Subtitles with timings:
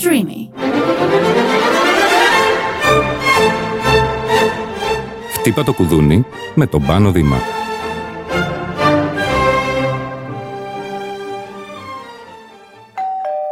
[0.00, 0.48] Streamy.
[5.32, 6.24] Χτύπα το κουδούνι
[6.54, 7.38] με τον Πάνο Δήμα.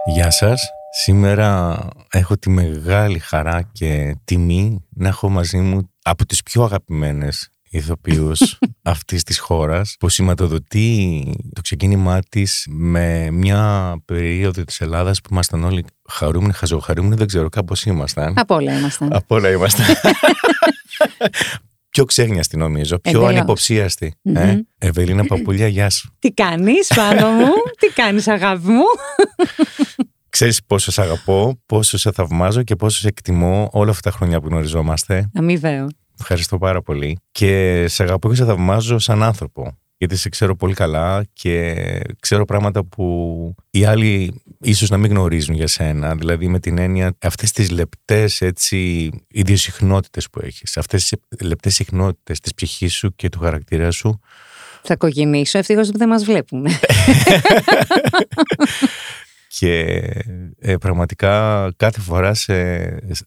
[0.06, 0.71] Γεια σας.
[0.90, 1.78] Σήμερα
[2.10, 8.58] έχω τη μεγάλη χαρά και τιμή να έχω μαζί μου από τις πιο αγαπημένες ηθοποιούς
[8.83, 11.22] αυτής της χώρας που σηματοδοτεί
[11.54, 17.48] το ξεκίνημά της με μια περίοδο της Ελλάδας που ήμασταν όλοι χαρούμενοι, χαζοχαρούμενοι, δεν ξέρω,
[17.48, 18.33] κάπως ήμασταν.
[18.36, 19.09] Από όλα ήμασταν.
[19.12, 19.86] Από όλα ήμασταν.
[21.91, 23.28] πιο ξέγνιαστη νομίζω, πιο Εντελώς.
[23.36, 24.14] ανυποψίαστη.
[24.22, 26.16] Ε; Ευελίνα Παπούλια, γεια σου.
[26.19, 28.84] Τι κάνεις πάνω μου, τι κάνεις αγάπη μου;
[30.28, 34.41] Ξέρεις πόσο σε αγαπώ, πόσο σε θαυμάζω και πόσο σε εκτιμώ όλα αυτά τα χρόνια
[34.41, 35.30] που γνωριζόμαστε.
[35.34, 35.86] Αμοιβαίο.
[36.20, 37.19] Ευχαριστώ πάρα πολύ.
[37.33, 39.79] Και σε αγαπώ και σε θαυμάζω σαν άνθρωπο.
[39.98, 41.75] Γιατί σε ξέρω πολύ καλά και
[42.20, 46.15] ξέρω πράγματα που οι άλλοι ίσως να μην γνωρίζουν για σένα.
[46.15, 50.77] Δηλαδή με την έννοια αυτές τις λεπτές έτσι ιδιοσυχνότητες που έχεις.
[50.77, 54.20] Αυτές τις λεπτές συχνότητες της ψυχής σου και του χαρακτήρα σου.
[54.83, 56.67] Θα κοκκινήσω, ευτυχώς που δεν μας βλέπουν.
[59.58, 59.83] Και
[60.58, 62.55] ε, πραγματικά κάθε φορά σε,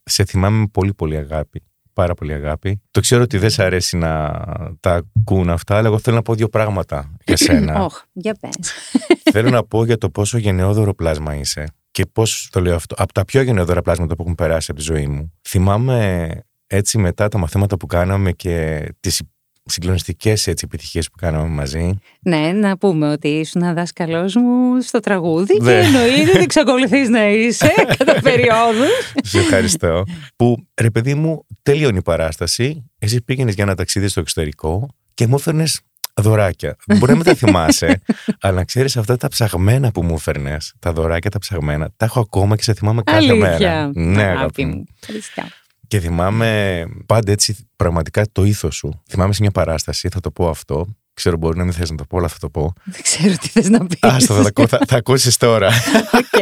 [0.04, 1.64] σε θυμάμαι με πολύ πολύ αγάπη.
[2.00, 2.82] Πάρα πολύ αγάπη.
[2.92, 4.42] Το ξέρω ότι δεν σε αρέσει να
[4.80, 7.84] τα ακούν αυτά, αλλά εγώ θέλω να πω δύο πράγματα για σένα.
[7.84, 8.72] Όχ, για πες.
[9.34, 11.66] θέλω να πω για το πόσο γενναιόδωρο πλάσμα είσαι.
[11.92, 12.96] Και πώς το λέω αυτό.
[12.98, 15.34] Από τα πιο γενναιόδωρα πλάσματα που έχουν περάσει από τη ζωή μου.
[15.48, 16.30] Θυμάμαι
[16.68, 19.22] έτσι μετά τα μαθήματα που κάναμε και τις
[19.70, 22.00] συγκλονιστικές έτσι επιτυχίες που κάναμε μαζί.
[22.20, 25.80] ναι, να πούμε ότι ήσουν δάσκαλός μου στο τραγούδι και Ναι.
[25.80, 28.90] εννοείται ότι εξακολουθείς να είσαι κατά περιόδους.
[29.24, 30.04] Σε ευχαριστώ.
[30.36, 32.84] που ρε παιδί μου, τελείωνε η παράσταση.
[33.00, 35.80] Εσύ πήγαινες για ένα ταξίδι στο εξωτερικό και μου έφερνες
[36.22, 36.76] δωράκια.
[36.98, 38.02] Μπορεί να μην τα θυμάσαι,
[38.42, 42.20] αλλά να ξέρεις αυτά τα ψαγμένα που μου έφερνες, τα δωράκια τα ψαγμένα, τα έχω
[42.20, 43.48] ακόμα και σε θυμάμαι κάθε μέρα.
[43.50, 43.92] Αλήθεια.
[43.94, 44.76] Ναι, αγάπη Αγάπη μου.
[44.76, 44.84] μου.
[45.02, 45.42] Ευχαριστώ.
[45.90, 49.02] Και θυμάμαι πάντα έτσι πραγματικά το ήθος σου.
[49.10, 50.88] Θυμάμαι σε μια παράσταση, θα το πω αυτό.
[51.14, 52.74] Ξέρω μπορεί να μην θες να το πω, αλλά θα το πω.
[52.86, 53.98] Δεν ξέρω τι θες να πεις.
[54.02, 55.68] Άστο, θα, τα- θα, θα ακούσεις τώρα.
[56.20, 56.42] Οκ.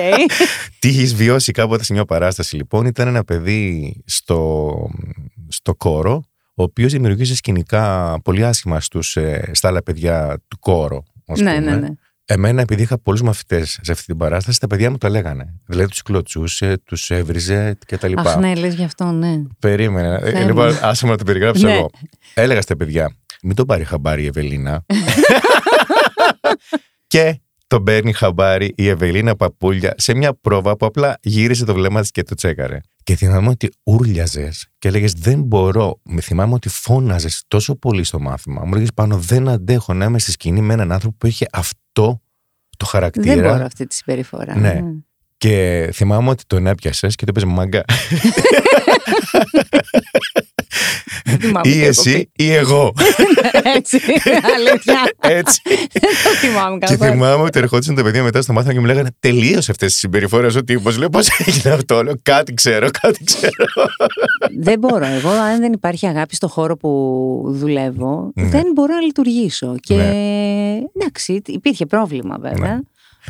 [0.79, 4.73] Τι έχεις βιώσει κάποτε σε μια παράσταση, λοιπόν, ήταν ένα παιδί στο,
[5.47, 6.23] στο κόρο,
[6.55, 11.03] ο οποίος δημιουργούσε σκηνικά πολύ άσχημα στους, ε, στα άλλα παιδιά του κόρο.
[11.27, 11.69] ας Ναι, πούμε.
[11.69, 11.88] ναι, ναι.
[12.29, 15.53] Εμένα, επειδή είχα πολλούς μαθητές σε αυτή την παράσταση, τα παιδιά μου το λέγανε.
[15.65, 18.13] Δηλαδή, τους κλωτσούσε, τους έβριζε κτλ.
[18.17, 19.41] Αχ, ναι, λες γι' αυτό, ναι.
[19.59, 20.15] Περίμενε.
[20.21, 20.47] Ε, Θεέ μου.
[20.47, 21.73] λοιπόν, άσε με να το περιγράψω Ναι.
[21.73, 21.89] εγώ.
[22.33, 24.85] Έλεγα στα παιδιά, μην τον πάρει χαμπάρι η Ευελίνα.
[27.07, 32.01] και τον παίρνει χαμπάρι η Ευελίνα Παπούλια σε μια πρόβα που απλά γύρισε το βλέμμα
[32.01, 32.79] της και το τσέκαρε.
[33.03, 36.00] Και θυμάμαι ότι ούρλιαζες και έλεγες: Δεν μπορώ.
[36.03, 38.66] Με θυμάμαι ότι φώναζες τόσο πολύ στο μάθημα.
[38.66, 42.22] Μου έλεγε πάνω: Δεν αντέχω να είμαι στη σκηνή με έναν άνθρωπο που είχε αυτό
[42.77, 43.35] το χαρακτήρα.
[43.35, 44.57] Δεν μπορώ αυτή τη συμπεριφορά.
[44.57, 44.81] Ναι.
[45.38, 47.85] Και θυμάμαι ότι τον έπιασες και του είπε μάγκα.
[51.25, 52.91] Δεν θυμάμαι ή τι έχω εσύ ή εγώ.
[52.95, 53.03] πει.
[53.75, 53.99] Έτσι,
[54.55, 54.95] αλήθεια.
[55.19, 55.61] Έτσι.
[55.91, 57.11] Δεν το θυμάμαι και καθόλου.
[57.11, 60.55] θυμάμαι ότι ερχόντουσαν τα παιδιά μετά στο μάθημα και μου λέγανε Τελείωσε αυτές τις συμπεριφορές
[60.55, 60.89] ο τύπο.
[60.89, 63.65] Λέω πώς έγινε αυτό; Λέω κάτι ξέρω, κάτι ξέρω.
[64.59, 65.05] Δεν μπορώ.
[65.05, 68.47] Εγώ, αν δεν υπάρχει αγάπη στο χώρο που δουλεύω, Ναι.
[68.49, 69.75] δεν μπορώ να λειτουργήσω.
[69.79, 70.11] Και Ναι.
[70.99, 72.81] εντάξει, υπήρχε πρόβλημα βέβαια.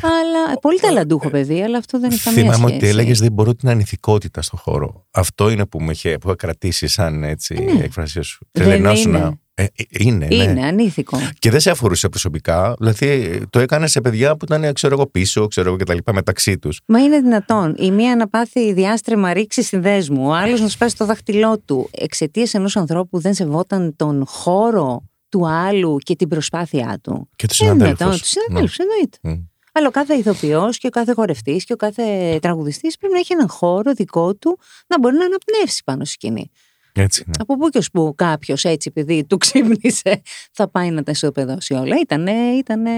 [0.02, 2.74] Αλλά πολύ ταλαντούχο παιδί, αλλά αυτό δεν έχει καμία Θυμάμαι σχέση.
[2.76, 5.06] ότι έλεγες Δεν μπορώ την ανηθικότητα στο χώρο.
[5.10, 7.82] Αυτό είναι που με είχε, που είχα κρατήσει σαν έτσι Ναι.
[7.84, 8.46] έκφρασή σου.
[8.52, 9.18] Δεν Τρελαινόσουνα.
[9.18, 9.38] είναι.
[9.54, 9.66] Ε, ε,
[9.98, 10.34] είναι, ναι.
[10.34, 11.18] Είναι ανήθικο.
[11.38, 12.74] Και δεν σε αφορούσε προσωπικά.
[12.78, 16.12] Δηλαδή το έκανες σε παιδιά που ήταν, ξέρω εγώ, πίσω, ξέρω εγώ και τα λοιπά
[16.12, 16.80] μεταξύ τους.
[16.86, 21.04] Μα είναι δυνατόν η μία να πάθει διάστρεμα ρήξη συνδέσμου, ο άλλος να σπάσει το
[21.04, 26.98] δάχτυλό του εξαιτίας ενός ανθρώπου που δεν σεβόταν τον χώρο του άλλου και την προσπάθειά
[27.02, 27.28] του.
[27.36, 27.98] Και τους Είναι συναδέλφους.
[27.98, 29.48] δυνατόν, τους συναδέλφους, εννοείται.
[29.78, 29.84] Ναι.
[29.84, 33.32] Αλλά ο κάθε ηθοποιός και ο κάθε χορευτής και ο κάθε τραγουδιστής πρέπει να έχει
[33.32, 36.50] έναν χώρο δικό του να μπορεί να αναπνεύσει πάνω στη σκηνή.
[36.92, 37.32] Έτσι, ναι.
[37.38, 40.22] Από πού και ως που κάποιος έτσι, επειδή του ξύπνησε,
[40.52, 41.96] θα πάει να τα ισοπεδώσει όλα.
[42.00, 42.90] Ήτανε, ήτανε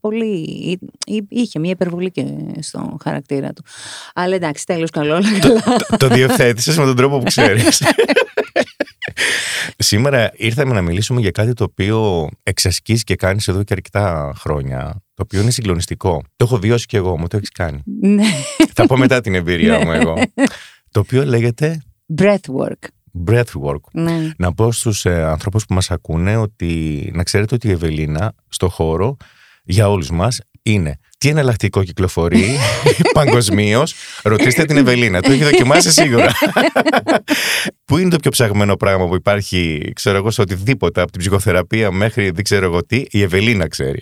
[0.00, 0.26] πολύ.
[1.06, 2.24] εί- είχε μια υπερβολή και
[2.60, 3.62] στο χαρακτήρα του.
[4.14, 5.62] Αλλά εντάξει, τέλος καλό, όλα καλά.
[5.88, 7.82] το, το διευθέτησες με τον τρόπο που ξέρεις.
[9.82, 15.02] Σήμερα ήρθαμε να μιλήσουμε για κάτι το οποίο εξασκείς και κάνεις εδώ και αρκετά χρόνια,
[15.14, 16.22] το οποίο είναι συγκλονιστικό.
[16.36, 17.82] Το έχω βιώσει και εγώ, μου το έχεις κάνει.
[18.00, 18.24] ναι.
[18.74, 20.14] Θα πω μετά την εμπειρία μου εγώ.
[20.90, 21.82] το οποίο λέγεται
[22.18, 22.88] Breathwork.
[23.26, 23.80] breathwork.
[23.92, 24.30] Ναι.
[24.36, 28.68] Να πω στους ε, ανθρώπους που μας ακούνε ότι να ξέρετε ότι η Ευελίνα στο
[28.68, 29.16] χώρο
[29.64, 32.44] για όλους μας είναι τι εναλλακτικό κυκλοφορεί
[33.14, 35.20] παγκοσμίως; Ρωτήστε την Ευελίνα.
[35.22, 36.30] Το έχει δοκιμάσει σίγουρα.
[37.84, 41.90] Πού είναι το πιο ψαγμένο πράγμα που υπάρχει, ξέρω εγώ, σε οτιδήποτε, από την ψυχοθεραπεία
[41.90, 44.00] μέχρι δεν ξέρω εγώ τι, η Ευελίνα ξέρει.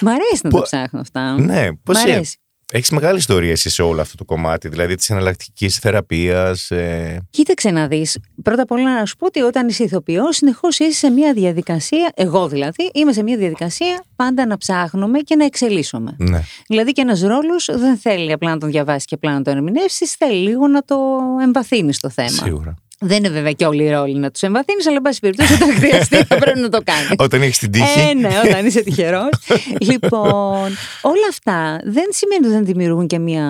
[0.00, 1.40] Μ' αρέσει να Πο- τα ψάχνω αυτά.
[1.40, 2.38] ναι, πώς Μ' αρέσει.
[2.72, 6.70] Έχεις μεγάλη ιστορία εσύ σε όλο αυτό το κομμάτι, δηλαδή της εναλλακτικής θεραπείας.
[6.70, 7.20] Ε...
[7.30, 8.18] Κοίταξε να δεις.
[8.42, 12.12] Πρώτα απ' όλα να σου πω ότι όταν είσαι ηθοποιός, συνεχώς είσαι σε μια διαδικασία,
[12.14, 16.16] εγώ δηλαδή, είμαι σε μια διαδικασία πάντα να ψάχνουμε και να εξελίσσομαι.
[16.18, 16.42] Ναι.
[16.68, 20.12] Δηλαδή και ένας ρόλος δεν θέλει απλά να τον διαβάσεις και απλά να τον ερμηνεύσεις,
[20.12, 20.96] θέλει λίγο να το
[21.42, 22.28] εμβαθύνεις το θέμα.
[22.28, 22.74] Σίγουρα.
[22.98, 25.74] Δεν είναι βέβαια και όλοι οι ρόλοι να τους εμβαθύνεις, αλλά εν πάση περιπτώσει όταν
[25.78, 27.12] χρειαστεί θα πρέπει να το κάνεις.
[27.16, 28.00] Όταν έχεις την τύχη.
[28.00, 29.28] Ε, ναι, όταν είσαι τυχερός.
[29.90, 30.68] λοιπόν,
[31.02, 33.46] όλα αυτά δεν σημαίνει ότι δεν δημιουργούν και μια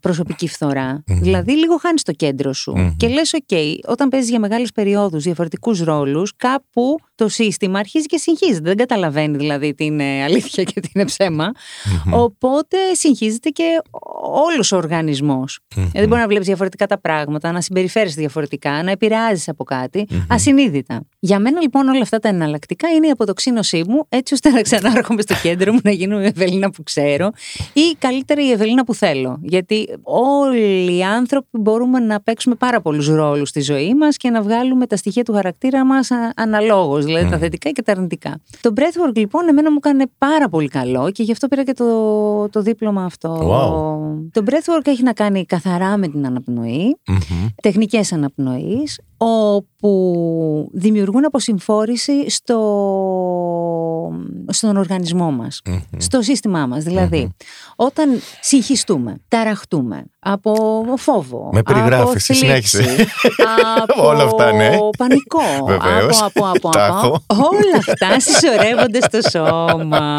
[0.00, 1.02] προσωπική φθορά.
[1.06, 2.94] Δηλαδή, λίγο χάνεις το κέντρο σου.
[2.96, 3.56] Και λες, OK,
[3.86, 8.68] όταν παίζεις για μεγάλες περιόδους διαφορετικούς ρόλους, κάπου το σύστημα αρχίζει και συγχύζεται.
[8.68, 11.52] Δεν καταλαβαίνει δηλαδή τι είναι αλήθεια και τι είναι ψέμα.
[12.12, 13.82] Οπότε συγχύζεται και
[14.22, 15.58] όλος ο οργανισμός.
[15.74, 21.02] Δηλαδή, μπορεί να βλέπεις διαφορετικά τα πράγματα, να συμπεριφέρεσαι διαφορετικά, να επηρεάζεις από κάτι ασυνείδητα.
[21.18, 25.22] Για μένα λοιπόν όλα αυτά τα εναλλακτικά είναι η αποτοξίνωσή μου, έτσι ώστε να ξανάρχομαι
[25.22, 27.30] στο κέντρο μου, να γίνω η Ευελίνα που ξέρω
[27.72, 29.38] ή καλύτερα η Ευελίνα που θέλω.
[29.42, 34.42] Γιατί όλοι οι άνθρωποι μπορούμε να παίξουμε πάρα πολλούς ρόλους στη ζωή μας και να
[34.42, 38.40] βγάλουμε τα στοιχεία του χαρακτήρα μας αναλόγως, δηλαδή τα θετικά και τα αρνητικά.
[38.60, 42.48] Το breathwork λοιπόν εμένα μου έκανε πάρα πολύ καλό και γι' αυτό πήρα και το,
[42.48, 43.38] το δίπλωμα αυτό.
[43.38, 44.30] Wow.
[44.32, 46.98] Το breathwork έχει να κάνει καθαρά με την αναπνοή,
[47.62, 52.60] τεχνικές αναπνοής, όπου δημιουργούν αποσυμφόρηση στο,
[54.48, 55.62] στον οργανισμό μας,
[55.96, 56.84] στο σύστημά μας.
[56.84, 57.34] Δηλαδή,
[57.76, 63.06] όταν συγχυστούμε, ταραχτούμε από φόβο, Με περιγράφεις, από θλίψη, συνέχισε.
[63.82, 64.70] από Όλα αυτά, ναι.
[64.98, 66.22] πανικό, Βεβαίως.
[66.22, 67.22] από, από, από, Τα από, έχω.
[67.46, 70.14] όλα αυτά συσσωρεύονται στο σώμα.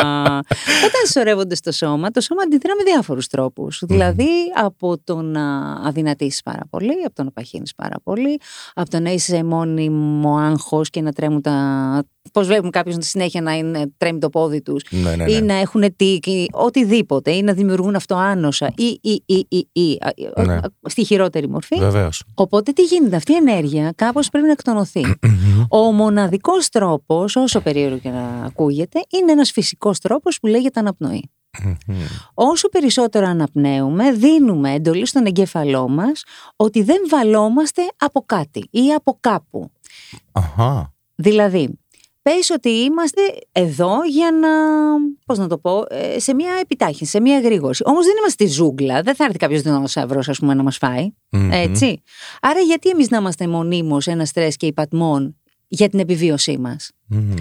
[0.85, 3.81] Όταν συσσωρεύονται στο σώμα, το σώμα αντιδρά με διάφορους τρόπους.
[3.87, 8.39] Δηλαδή, από το να αδυνατήσεις πάρα πολύ, από το να παχύνεις πάρα πολύ,
[8.87, 12.03] από το να είσαι σε μόνιμο άγχος και να τρέμουν τα...
[12.31, 15.31] Πώς βλέπουμε κάποιους συνέχεια να είναι, τρέμει το πόδι τους Ναι, ναι, ναι.
[15.31, 20.41] ή να έχουν τίκη, οτιδήποτε, ή να δημιουργούν αυτοάνοσα ή, ή, ή, ή, ή, α,
[20.41, 20.59] α, Ναι.
[20.89, 21.75] στη χειρότερη μορφή.
[21.79, 22.23] Βεβαίως.
[22.35, 25.05] Οπότε τι γίνεται, αυτή η ενέργεια κάπως πρέπει να εκτονωθεί.
[25.69, 31.29] Ο μοναδικός τρόπος, όσο περίεργο και να ακούγεται, είναι ένας φυσικός τρόπος που λέγεται αναπνοή.
[32.33, 36.23] Όσο περισσότερο αναπνέουμε, δίνουμε εντολή στον εγκέφαλό μας
[36.55, 39.71] ότι δεν βαλόμαστε από κάτι ή από κάπου.
[40.31, 40.93] Αχα.
[41.15, 41.79] Δηλαδή,
[42.21, 43.21] πες ότι είμαστε
[43.51, 44.47] εδώ για να,
[45.25, 47.83] πώς να το πω, ε, σε μια επιτάχυνση, σε μια γρήγορση.
[47.85, 51.09] Όμως δεν είμαστε στη ζούγκλα, δεν θα έρθει κάποιος δεινόσαυρος ας πούμε να μας φάει,
[51.29, 51.51] Μμμ.
[51.51, 52.01] έτσι.
[52.41, 56.91] Άρα γιατί εμείς να είμαστε μονίμως σε ένα στρες και υπατμών για την επιβίωσή μας;
[57.05, 57.33] Μμμ.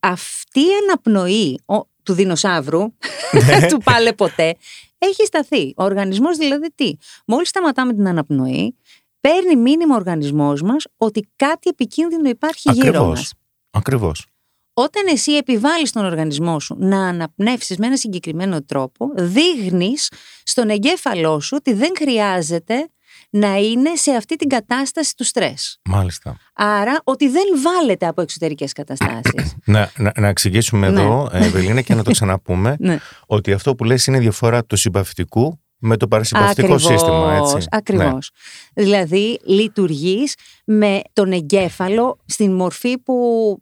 [0.00, 3.66] Αυτή η αναπνοή ο- του δεινοσαύρου, Ναι.
[3.70, 4.56] του πάλε ποτέ,
[4.98, 5.72] έχει σταθεί.
[5.76, 6.92] Ο οργανισμός δηλαδή τι;
[7.26, 8.76] Μόλις σταματάμε την αναπνοή,
[9.20, 13.08] παίρνει μήνυμα ο οργανισμός μας ότι κάτι επικίνδυνο υπάρχει γύρω Ακριβώς.
[13.18, 13.32] μας.
[13.70, 14.26] Ακριβώς.
[14.74, 20.08] Όταν εσύ επιβάλλεις τον οργανισμό σου να αναπνεύσεις με ένα συγκεκριμένο τρόπο, δείχνεις
[20.42, 22.88] στον εγκέφαλό σου ότι δεν χρειάζεται
[23.34, 25.78] να είναι σε αυτή την κατάσταση του στρες.
[25.84, 26.36] Μάλιστα.
[26.54, 29.54] Άρα ότι δεν βάλετε από εξωτερικές καταστάσεις.
[29.64, 31.00] Να, να, να εξηγήσουμε Ναι.
[31.00, 32.98] εδώ, ε, Ευελίνα, και να το ξαναπούμε, ναι.
[33.26, 37.34] ότι αυτό που λες είναι η διαφορά του συμπαυτικού με το παρασυμπαυτικό σύστημα.
[37.34, 37.66] Έτσι.
[37.70, 38.30] Ακριβώς.
[38.74, 43.16] Δηλαδή λειτουργείς με τον εγκέφαλο στην μορφή που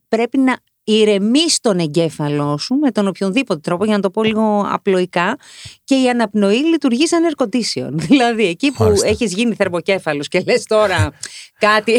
[0.09, 0.57] πρέπει να
[0.93, 5.37] ηρεμείς τον εγκέφαλό σου με τον οποιονδήποτε τρόπο, για να το πω λίγο απλοϊκά,
[5.85, 7.91] και η αναπνοή λειτουργεί σαν air condition.
[8.09, 9.09] Δηλαδή εκεί που Μάλιστα.
[9.09, 11.11] έχεις γίνει θερμοκέφαλος και λες τώρα
[11.67, 11.93] κάτι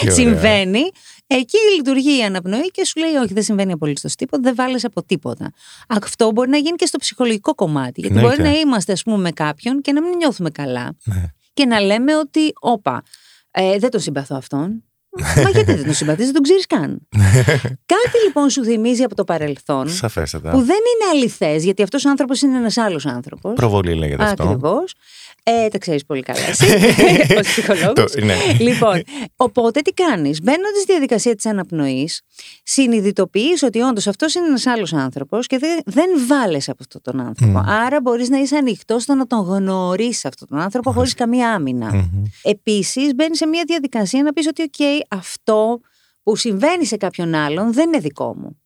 [0.00, 0.14] ωραία.
[0.14, 0.80] συμβαίνει,
[1.26, 5.02] εκεί λειτουργεί η αναπνοή και σου λέει όχι δεν συμβαίνει απολύτως τίποτα, δεν βάλες από
[5.04, 5.52] τίποτα.
[5.88, 8.54] Αυτό μπορεί να γίνει και στο ψυχολογικό κομμάτι, γιατί μπορεί Εννοείται.
[8.54, 11.22] να είμαστε ας πούμε με κάποιον και να μην νιώθουμε καλά Ναι.
[11.54, 13.02] και να λέμε ότι, όπα,
[13.50, 14.84] ε, δεν τον συμπαθώ αυτόν.
[15.18, 17.08] Μα γιατί δεν τον συμπαθείς, δεν τον ξέρεις καν.
[17.94, 20.50] Κάτι λοιπόν σου θυμίζει από το παρελθόν, Σαφέστατα.
[20.50, 23.52] που δεν είναι αληθές, γιατί αυτός ο άνθρωπος είναι ένας άλλος άνθρωπος.
[23.54, 24.42] Προβολή λέγεται αυτό.
[24.42, 24.94] Ακριβώς.
[25.42, 26.64] Ε, τα ξέρεις πολύ καλά εσύ,
[27.38, 27.92] ως ψυχολόγος.
[28.12, 28.34] Το- ναι.
[28.58, 29.02] Λοιπόν,
[29.36, 32.20] οπότε τι κάνεις, μπαίνοντας στη διαδικασία της αναπνοής,
[32.62, 37.20] συνειδητοποιείς ότι όντως αυτός είναι ένας άλλος άνθρωπος και δεν, δεν βάλλεσαι από αυτόν τον
[37.26, 37.62] άνθρωπο.
[37.66, 41.94] Άρα μπορείς να είσαι ανοιχτός στο να τον γνωρίσεις αυτόν τον άνθρωπο χωρίς καμία άμυνα.
[41.94, 42.22] Μμμ.
[42.42, 45.80] Επίσης μπαίνεις σε μια διαδικασία να πεις ότι οκ, αυτό
[46.22, 48.60] που συμβαίνει σε κάποιον άλλον δεν είναι δικό μου.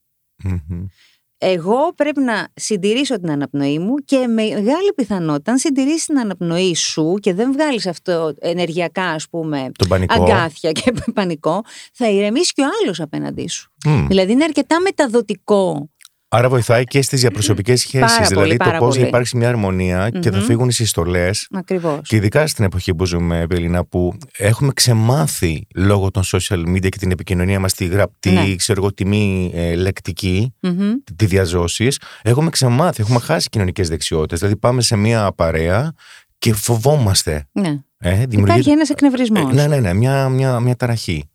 [0.44, 0.86] Μμμ.
[1.38, 6.74] Εγώ πρέπει να συντηρήσω την αναπνοή μου και με μεγάλη πιθανότητα, αν συντηρήσεις την αναπνοή
[6.74, 10.14] σου και δεν βγάλεις αυτό ενεργειακά, ας πούμε, Τον πανικό.
[10.22, 11.62] αγκάθια και πανικό,
[11.92, 13.72] θα ηρεμήσει και ο άλλος απέναντί σου.
[13.86, 14.06] Μμ.
[14.06, 15.88] Δηλαδή είναι αρκετά μεταδοτικό
[16.36, 18.16] Άρα βοηθάει και στις διαπροσωπικές σχέσεις.
[18.16, 19.08] πολύ, Δηλαδή το πάρα πώς θα πολύ.
[19.08, 20.44] υπάρξει μια αρμονία και θα Μμμ.
[20.44, 21.48] φύγουν οι συστολές.
[21.52, 21.98] Ακριβώς.
[22.08, 26.98] Και ειδικά στην εποχή που ζούμε, Ευελίνα, που έχουμε ξεμάθει λόγω των social media και
[26.98, 28.54] την επικοινωνία μας τη γραπτή, Ναι.
[28.56, 30.54] ξέρω εγώ, τη μη ε, λεκτική,
[31.16, 31.88] τη διαζώση,
[32.22, 34.38] έχουμε ξεμάθει, έχουμε χάσει κοινωνικές δεξιότητες.
[34.38, 35.92] Δηλαδή, πάμε σε μια παρέα
[36.38, 37.46] και φοβόμαστε.
[37.52, 37.68] Ναι.
[37.98, 39.50] Ε, Υπάρχει δημιουργείται- ένας εκνευρισμός.
[39.50, 41.28] Ε, ναι, ναι, ναι, μια, μια, μια ταραχή.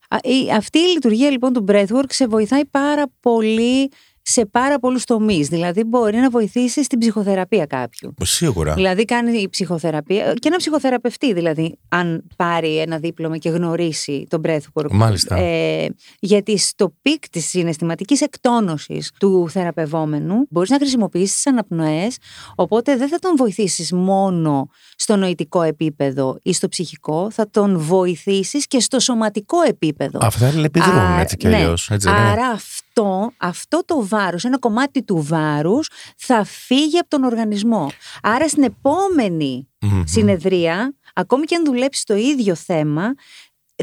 [0.58, 3.89] Αυτή η λειτουργία λοιπόν του breathwork σε βοηθάει πάρα πολύ
[4.31, 5.48] σε πάρα πολλούς τομείς.
[5.48, 8.13] Δηλαδή μπορεί να βοηθήσει στην ψυχοθεραπεία κάποιου.
[8.21, 8.74] Σίγουρα.
[8.74, 14.41] Δηλαδή κάνει η ψυχοθεραπεία και ένα ψυχοθεραπευτή δηλαδή αν πάρει ένα δίπλωμα και γνωρίσει τον
[14.45, 14.91] breathwork.
[14.91, 15.36] Μάλιστα.
[15.36, 22.17] Ε, γιατί στο peak της συναισθηματικής εκτόνωσης του θεραπευόμενου μπορείς να χρησιμοποιήσεις τις αναπνοές
[22.55, 28.67] οπότε δεν θα τον βοηθήσεις μόνο στο νοητικό επίπεδο ή στο ψυχικό θα τον βοηθήσεις
[28.67, 30.19] και στο σωματικό επίπεδο.
[30.21, 31.55] Αυτά αλληλεπιδρούν Α, έτσι κι ναι.
[31.55, 31.91] αλλιώς.
[32.05, 32.88] Άρα αυτό,
[33.38, 37.91] αυτό το βάρος, ένα κομμάτι του βάρους θα φύγει από τον οργανισμό.
[38.22, 39.67] Άρα στην επόμενη
[40.03, 43.13] συνεδρία, ακόμη και αν δουλέψεις το ίδιο θέμα,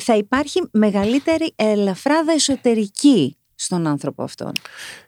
[0.01, 4.53] θα υπάρχει μεγαλύτερη ελαφράδα εσωτερική στον άνθρωπο αυτόν.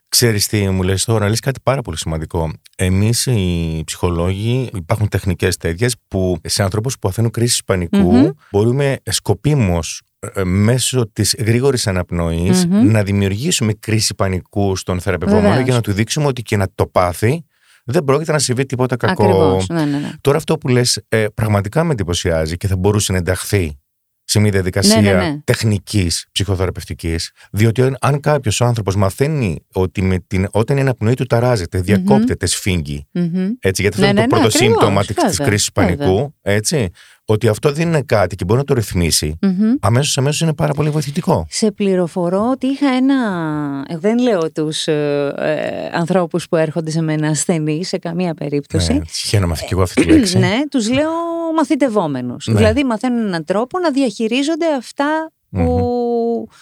[0.09, 2.53] Ξέρεις τι μου λες τώρα, λες κάτι πάρα πολύ σημαντικό.
[2.77, 8.29] Εμείς οι ψυχολόγοι υπάρχουν τεχνικές τέτοιες που σε ανθρώπους που παθαίνουν κρίση πανικού Μμμ.
[8.51, 10.08] μπορούμε σκοπίμως ε,
[10.45, 12.91] μέσω της γρήγορης αναπνοής Μμμ.
[12.91, 15.65] να δημιουργήσουμε κρίση πανικού στον θεραπευόμενο Βεβαίως.
[15.65, 17.45] για να του δείξουμε ότι και να το πάθει
[17.85, 19.25] δεν πρόκειται να συμβεί τίποτα κακό.
[19.25, 19.69] Ακριβώς.
[19.69, 20.11] Ναι, ναι, ναι.
[20.21, 23.79] Τώρα αυτό που λες ε, πραγματικά με εντυπωσιάζει και θα μπορούσε να ενταχθεί
[24.25, 25.41] σε μια διαδικασία Ναι, ναι, ναι.
[25.45, 27.31] τεχνικής ψυχοθεραπευτικής.
[27.53, 32.47] Διότι αν, αν κάποιος άνθρωπος μαθαίνει ότι με την, όταν η αναπνοή του ταράζεται, διακόπτεται,
[32.47, 33.49] σφίγγει, Μμμ.
[33.61, 35.73] έτσι, γιατί αυτό Ναι, είναι ναι, το ναι, πρώτο ακριβώς, σύμπτωμα της, της βέβαια, κρίσης
[35.73, 36.89] πανικού, έτσι,
[37.31, 39.75] ότι αυτό δεν είναι κάτι και μπορεί να το ρυθμίσει, Μμμ.
[39.81, 41.47] αμέσως αμέσως είναι πάρα πολύ βοηθητικό.
[41.51, 43.15] Σε πληροφορώ ότι είχα ένα.
[43.89, 48.93] ε, Δεν λέω τους ε, ε, ανθρώπους που έρχονται σε μένα ασθενείς σε καμία περίπτωση.
[48.93, 50.39] Ναι, χαίρομαι αυτή και εγώ αυτή τη λέξη.
[50.39, 51.11] ναι, τους λέω
[51.57, 52.47] μαθητευόμενους.
[52.47, 52.55] Ναι.
[52.55, 56.55] Δηλαδή, μαθαίνουν έναν τρόπο να διαχειρίζονται αυτά που ε,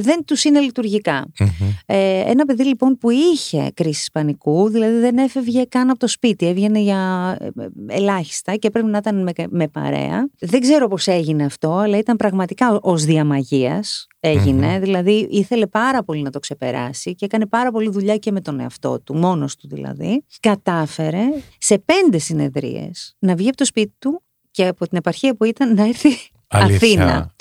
[0.00, 1.26] δεν τους είναι λειτουργικά.
[1.40, 1.68] Μμμ.
[1.86, 6.46] Ε, ένα παιδί λοιπόν που είχε κρίση πανικού, δηλαδή δεν έφευγε καν από το σπίτι,
[6.46, 10.30] έβγαινε για ε, ε, ελάχιστα και πρέπει να ήταν με, με παρέα.
[10.38, 16.22] Δεν ξέρω πώς έγινε αυτό, αλλά ήταν πραγματικά ως διαμαγείας έγινε, δηλαδή ήθελε πάρα πολύ
[16.22, 19.68] να το ξεπεράσει και έκανε πάρα πολύ δουλειά και με τον εαυτό του, μόνος του
[19.68, 20.24] δηλαδή.
[20.40, 21.22] Κατάφερε
[21.58, 25.74] σε πέντε συνεδρίες να βγει από το σπίτι του και από την επαρχία που ήταν
[25.74, 26.08] να έρθει
[26.48, 26.76] Αλήθεια.
[26.76, 27.34] Αθήνα.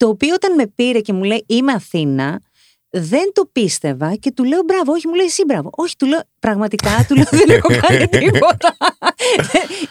[0.00, 2.40] Το οποίο όταν με πήρε και μου λέει Είμαι Αθήνα,
[2.90, 5.70] δεν το πίστευα και του λέω μπράβο, όχι μου λέει εσύ μπράβο.
[5.76, 8.76] Όχι, του λέω πραγματικά, του λέω δεν έχω κάνει τίποτα.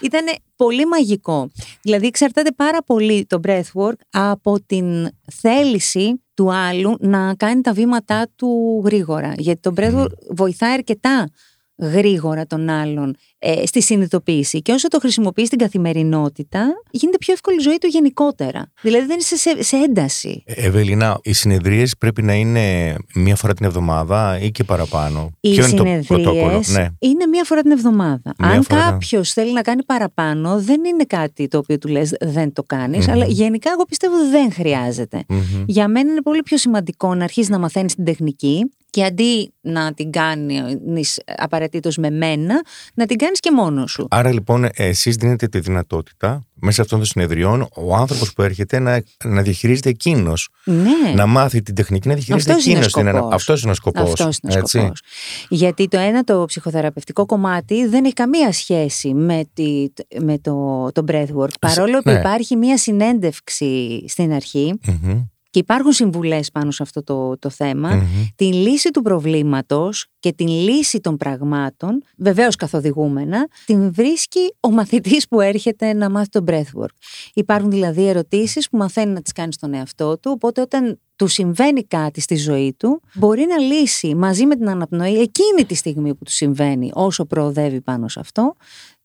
[0.00, 0.24] Ήταν
[0.56, 1.50] πολύ μαγικό.
[1.82, 8.28] Δηλαδή εξαρτάται πάρα πολύ το breathwork από την θέληση του άλλου να κάνει τα βήματά
[8.36, 9.34] του γρήγορα.
[9.36, 11.28] Γιατί το breathwork βοηθάει αρκετά
[11.76, 17.56] γρήγορα τον άλλον ε, στη συνειδητοποίηση και όσο το χρησιμοποιείς στην καθημερινότητα γίνεται πιο εύκολη
[17.56, 18.72] η ζωή του γενικότερα.
[18.80, 20.42] Δηλαδή δεν είσαι σε, σε ένταση.
[20.46, 25.54] Ε, Ευελίνα, οι συνεδρίες πρέπει να είναι μία φορά την εβδομάδα ή και παραπάνω; Οι
[25.54, 26.68] Ποιο είναι το πρωτόκολλο, συνεδρίες
[27.00, 27.08] ναι.
[27.08, 28.34] είναι μία φορά την εβδομάδα.
[28.38, 28.80] Μία Αν φορά.
[28.80, 33.06] κάποιος θέλει να κάνει παραπάνω, δεν είναι κάτι το οποίο του λες δεν το κάνεις,
[33.06, 33.12] Μμμ.
[33.12, 35.24] αλλά γενικά εγώ πιστεύω δεν χρειάζεται.
[35.28, 35.64] Μμμ.
[35.66, 39.94] Για μένα είναι πολύ πιο σημαντικό να αρχίσεις να μαθαίνεις την τεχνική και αντί να
[39.94, 42.62] την κάνεις απαραίτητος με μένα,
[42.94, 44.06] να την κάνεις και μόνος σου.
[44.10, 49.02] Άρα λοιπόν εσείς δίνετε τη δυνατότητα μέσα αυτών των συνεδριών ο άνθρωπος που έρχεται να,
[49.24, 50.48] να διαχειρίζεται εκείνος.
[50.64, 51.12] Ναι.
[51.14, 52.92] Να μάθει την τεχνική να διαχειρίζεται Αυτός είναι ο εκείνος.
[52.92, 53.34] την ανα- σκοπός.
[53.34, 54.02] Αυτός είναι ο σκοπός.
[54.10, 54.78] Αυτός είναι ο έτσι.
[54.78, 55.00] σκοπός.
[55.48, 59.86] Γιατί το ένα, το ψυχοθεραπευτικό κομμάτι, δεν έχει καμία σχέση με, τη,
[60.20, 61.48] με το, το breathwork.
[61.60, 62.18] Παρόλο που ναι.
[62.18, 65.22] υπάρχει μία συνέντευξη στην αρχή Μμμ.
[65.50, 68.26] Και υπάρχουν συμβουλές πάνω σε αυτό το, το θέμα, Μμμ.
[68.36, 75.28] την λύση του προβλήματος και την λύση των πραγμάτων, βεβαίως καθοδηγούμενα, την βρίσκει ο μαθητής
[75.28, 76.94] που έρχεται να μάθει το breathwork.
[77.34, 81.84] Υπάρχουν δηλαδή ερωτήσεις που μαθαίνει να τις κάνει στον εαυτό του, οπότε όταν του συμβαίνει
[81.84, 86.24] κάτι στη ζωή του, μπορεί να λύσει μαζί με την αναπνοή εκείνη τη στιγμή που
[86.24, 88.56] του συμβαίνει, όσο προοδεύει πάνω σε αυτό,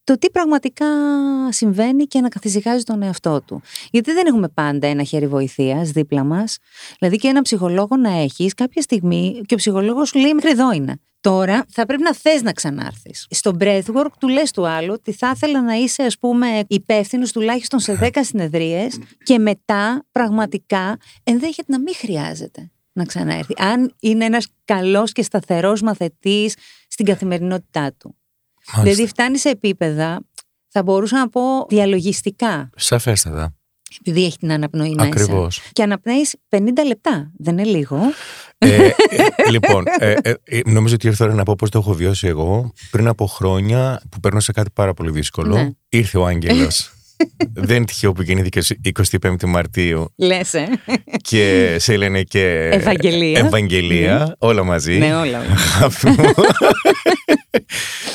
[0.05, 0.85] το τι πραγματικά
[1.49, 3.61] συμβαίνει και να καθησυχάζει τον εαυτό του.
[3.91, 6.57] Γιατί δεν έχουμε πάντα ένα χέρι βοηθείας δίπλα μας.
[6.99, 10.71] Δηλαδή και ένα ψυχολόγο να έχεις κάποια στιγμή και ο ψυχολόγος σου λέει μέχρι εδώ
[10.71, 10.99] είναι.
[11.21, 13.27] Τώρα θα πρέπει να θες να ξανάρθεις.
[13.29, 17.79] Στο breathwork του λες του άλλου ότι θα ήθελα να είσαι ας πούμε υπεύθυνος τουλάχιστον
[17.79, 23.53] σε 10 συνεδρίες και μετά πραγματικά ενδέχεται να μην χρειάζεται να ξανάρθει.
[23.57, 26.55] Αν είναι ένας καλός και σταθερός μαθητής
[26.87, 28.15] στην καθημερινότητά του.
[28.73, 28.81] Μάλιστα.
[28.83, 30.21] Δηλαδή φτάνει σε επίπεδα,
[30.67, 32.69] θα μπορούσα να πω διαλογιστικά.
[32.75, 33.55] Σαφέστατα.
[33.99, 35.07] Επειδή έχει την αναπνοή μέσα.
[35.07, 35.61] Ακριβώς.
[35.71, 37.31] Και αναπνέεις 50 λεπτά.
[37.37, 37.97] Δεν είναι λίγο.
[38.57, 38.91] ε, ε,
[39.49, 42.27] λοιπόν, ε, ε, ε, νομίζω ότι ήρθε η ώρα να πω πώς το έχω βιώσει
[42.27, 42.73] εγώ.
[42.91, 45.69] Πριν από χρόνια που παίρνω σε κάτι πάρα πολύ δύσκολο, Ναι.
[45.89, 46.89] ήρθε ο Άγγελος.
[47.53, 48.61] Δεν είναι τυχαίο που γεννήθηκε
[49.21, 50.67] 25 Μαρτίου Λες, ε.
[51.21, 53.39] και σε λένε και Ευαγγελία.
[53.39, 54.97] Ευαγγελία, όλα μαζί.
[54.97, 55.39] ναι, όλα.
[55.39, 55.55] όλα.
[55.75, 56.15] Αγάπη μου.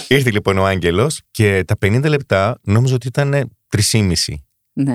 [0.08, 3.50] Ήρθε λοιπόν ο Άγγελος και τα 50 λεπτά νόμιζα ότι ήταν
[3.92, 4.12] 3,5.
[4.72, 4.94] ναι.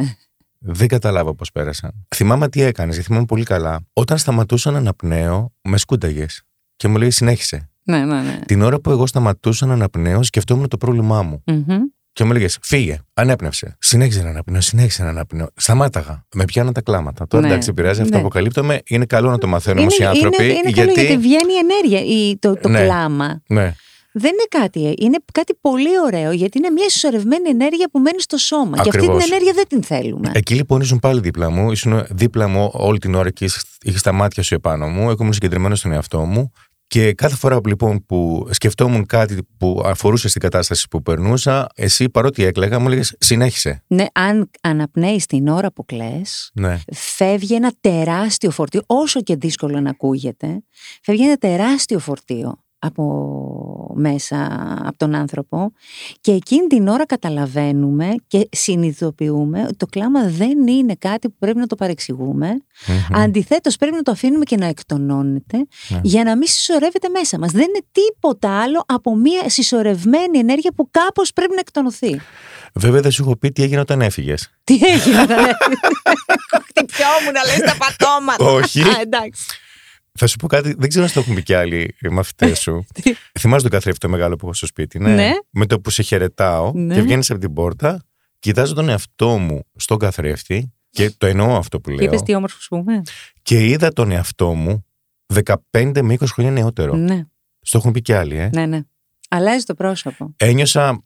[0.68, 2.06] Δεν καταλάβα πώς πέρασαν.
[2.16, 3.80] Θυμάμαι τι έκανες, γιατί θυμάμαι πολύ καλά.
[3.94, 6.44] Όταν σταματούσα να αναπνέω, με σκούνταγες.
[6.76, 7.70] Και μου λέει συνέχισε.
[7.84, 8.40] ναι, ναι, ναι.
[8.46, 11.44] Την ώρα που εγώ σταματούσα να αναπνέω, σκεφτόμουν το πρόβλημά μου.
[11.46, 11.78] Μμμ.
[12.16, 13.76] Και μου έλεγε φύγε, ανέπνευσε.
[13.80, 15.48] Συνέχιζε να αναπνέω, συνέχιζε να αναπνέω.
[15.56, 16.26] Σταμάταγα.
[16.34, 17.28] Με πιάναν τα κλάματα.
[17.28, 17.48] Τώρα Ναι.
[17.50, 18.20] εντάξει, δεν πειράζει, αυτό Ναι.
[18.20, 18.82] αποκαλύπτομαι.
[18.88, 20.44] Είναι καλό να το μαθαίνουν όμως οι Είναι, άνθρωποι.
[20.44, 20.94] είναι, είναι γιατί...
[20.94, 22.84] καλό γιατί βγαίνει η ενέργεια, η, το, το Ναι.
[22.84, 23.42] κλάμα.
[23.48, 23.74] Ναι,
[24.12, 28.22] Δεν είναι κάτι, ε, είναι κάτι πολύ ωραίο γιατί είναι μια συσσωρευμένη ενέργεια που μένει
[28.22, 28.76] στο σώμα.
[28.76, 29.24] Και αυτή Ακριβώς.
[29.24, 30.32] την ενέργεια δεν την θέλουμε.
[30.34, 31.72] Εκεί λοιπόν ήσουν πάλι δίπλα μου.
[31.72, 33.46] Ήσουν δίπλα μου όλη την ώρα και
[33.82, 35.02] είχε τα μάτια σου επάνω μου.
[35.02, 36.52] Εγώ ήμουν συγκεντρωμένος στον εαυτό μου.
[36.88, 42.44] Και κάθε φορά λοιπόν που σκεφτόμουν κάτι που αφορούσε στην κατάσταση που περνούσα, εσύ παρότι
[42.44, 43.84] έκλαιγα, μου έλεγες συνέχισε.
[43.88, 46.80] Ναι, αν αναπνέεις την ώρα που κλαις, Ναι.
[46.94, 50.64] φεύγει ένα τεράστιο φορτίο, όσο και δύσκολο να ακούγεται,
[51.02, 54.46] φεύγει ένα τεράστιο φορτίο από μέσα
[54.86, 55.72] από τον άνθρωπο
[56.22, 61.58] και εκείνη την ώρα καταλαβαίνουμε και συνειδητοποιούμε ότι το κλάμα δεν είναι κάτι που πρέπει
[61.58, 62.48] να το παρεξηγούμε.
[62.88, 63.20] Μμμ.
[63.20, 66.00] Αντιθέτως πρέπει να το αφήνουμε και να εκτονώνεται Ναι.
[66.04, 67.52] για να μην συσσωρεύεται μέσα μας.
[67.52, 72.22] Δεν είναι τίποτα άλλο από μια συσσωρευμένη ενέργεια που κάπως πρέπει να εκτονωθεί.
[72.74, 74.50] Βέβαια δεν σου έχω πει τι έγινε όταν έφυγες.
[74.64, 75.38] Τι έγινε, δεν
[76.68, 78.46] Χτυπιόμουν, λες τα πατώματα.
[78.46, 78.82] Όχι.
[78.82, 79.46] Α, εντάξει.
[80.20, 82.86] Θα σου πω κάτι, δεν ξέρω αν το έχουν πει κι άλλοι μαθητές σου.
[83.40, 85.16] Θυμάσαι τον καθρέφτη το μεγάλο που έχω στο σπίτι, ναι.
[85.16, 85.32] Ναι.
[85.50, 86.94] Με το που σε χαιρετάω Ναι.
[86.96, 88.04] και βγαίνεις από την πόρτα,
[88.40, 92.06] κοιτάζω τον εαυτό μου στον καθρέφτη και το εννοώ αυτό που Και λέω.
[92.06, 93.02] είπες τι όμορφος σου πούμε.
[93.42, 94.86] Και είδα τον εαυτό μου
[95.72, 96.96] 15 με 20 χρόνια νεότερο.
[96.96, 97.24] Ναι,
[97.62, 98.50] Στο έχουν πει κι άλλοι, ε.
[98.54, 98.82] ναι, ναι.
[99.30, 100.34] Αλλάζει το πρόσωπο.
[100.38, 101.04] Ένιωσα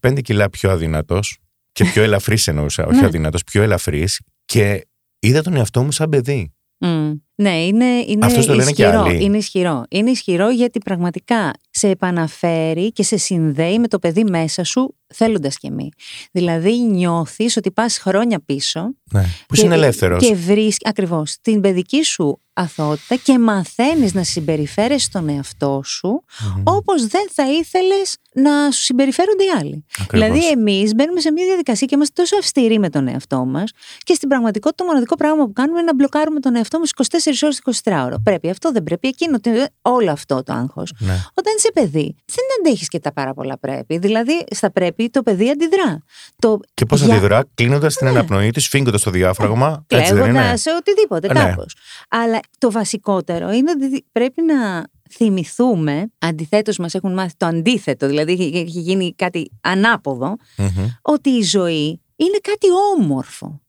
[0.00, 1.38] 25 κιλά πιο αδύνατος
[1.72, 3.06] και πιο ελαφρύς εννοούσα, όχι Ναι.
[3.06, 4.86] αδύνατος, πιο ελαφρύς και
[5.18, 6.52] είδα τον εαυτό μου σαν παιδί.
[6.78, 7.12] Μμ.
[7.40, 9.02] Ναι, είναι, είναι Αυτό το λένε και ισχυρό.
[9.02, 9.24] άλλοι.
[9.24, 9.84] Είναι ισχυρό.
[9.90, 15.58] Είναι ισχυρό γιατί πραγματικά σε επαναφέρει και σε συνδέει με το παιδί μέσα σου θέλοντας
[15.58, 15.88] και μη.
[16.32, 19.22] Δηλαδή νιώθεις ότι πας χρόνια πίσω Ναι.
[19.48, 20.26] Που και- είναι ελεύθερος.
[20.26, 26.24] Και βρίσκει ακριβώς την παιδική σου αθότητα και μαθαίνεις να συμπεριφέρεσαι στον εαυτό σου
[26.64, 29.84] όπως δεν θα ήθελες να σου συμπεριφέρονται οι άλλοι.
[30.10, 33.70] Δηλαδή, εμείς μπαίνουμε σε μια διαδικασία και είμαστε τόσο αυστηροί με τον εαυτό μας
[34.04, 37.29] και στην πραγματικότητα το μοναδικό πράγμα που κάνουμε είναι να μπλοκάρουμε τον εαυτό μας 24
[37.42, 38.18] ώρες 24 ώρα.
[38.22, 39.50] Πρέπει αυτό, δεν πρέπει εκείνο, τι-
[39.82, 40.92] όλο αυτό το άγχος.
[40.98, 41.12] Ναι.
[41.34, 43.98] Όταν είσαι παιδί, δεν αντέχεις και τα πάρα πολλά πρέπει.
[43.98, 46.02] Δηλαδή, στα πρέπει το παιδί αντιδρά.
[46.38, 49.84] Το Και πώς για- αντιδρά, κλείνοντας την αναπνοή του, φύγγοντα το διάφραγμα.
[49.86, 51.40] Έτσι δεν είναι; κλαίγοντα σε οτιδήποτε, Ναι.
[51.40, 51.74] κάπως.
[52.08, 58.32] Αλλά το βασικότερο είναι ότι πρέπει να θυμηθούμε, αντιθέτως μας έχουν μάθει το αντίθετο, δηλαδή
[58.32, 60.86] έχει έχει γίνει κάτι ανάποδο, Μμμ.
[61.02, 62.66] ότι η ζωή είναι κάτι
[62.98, 63.60] όμορφο.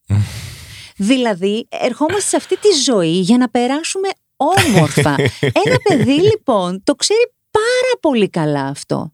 [1.01, 5.15] Δηλαδή, ερχόμαστε σε αυτή τη ζωή για να περάσουμε όμορφα.
[5.65, 9.13] Ένα παιδί λοιπόν το ξέρει πάρα πολύ καλά αυτό.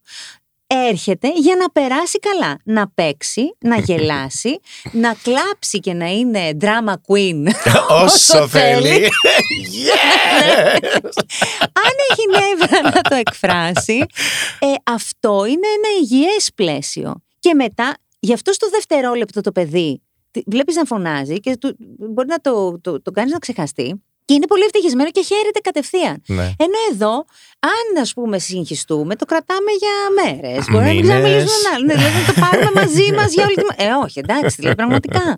[0.69, 4.59] Έρχεται για να περάσει καλά, να παίξει, να γελάσει,
[4.91, 7.47] να κλάψει και να είναι drama queen
[8.03, 9.09] Όσο θέλει.
[11.61, 14.05] αν έχει νεύρα να το εκφράσει,
[14.59, 17.15] ε, αυτό είναι ένα υγιές πλαίσιο.
[17.39, 20.01] Και μετά, γι' αυτό στο δευτερόλεπτο το παιδί,
[20.37, 24.33] τι- βλέπεις να φωνάζει και του, μπορεί να το, το, το κάνεις να ξεχαστεί και
[24.33, 26.21] είναι πολύ ευτυχισμένο και χαίρεται κατευθείαν.
[26.27, 26.41] Ναι.
[26.43, 27.13] Ενώ εδώ,
[27.59, 30.65] αν ας πούμε συγχυστούμε, το κρατάμε για μέρες.
[30.71, 31.09] Μπορεί να μην Μήνες.
[31.09, 31.85] ξαναμιλήσουμε με έναν άλλο.
[31.85, 33.91] Ναι, δηλαδή να το πάρουμε μαζί μας για όλη τη μέρα.
[33.93, 35.37] Ε, όχι, εντάξει, δηλαδή πραγματικά.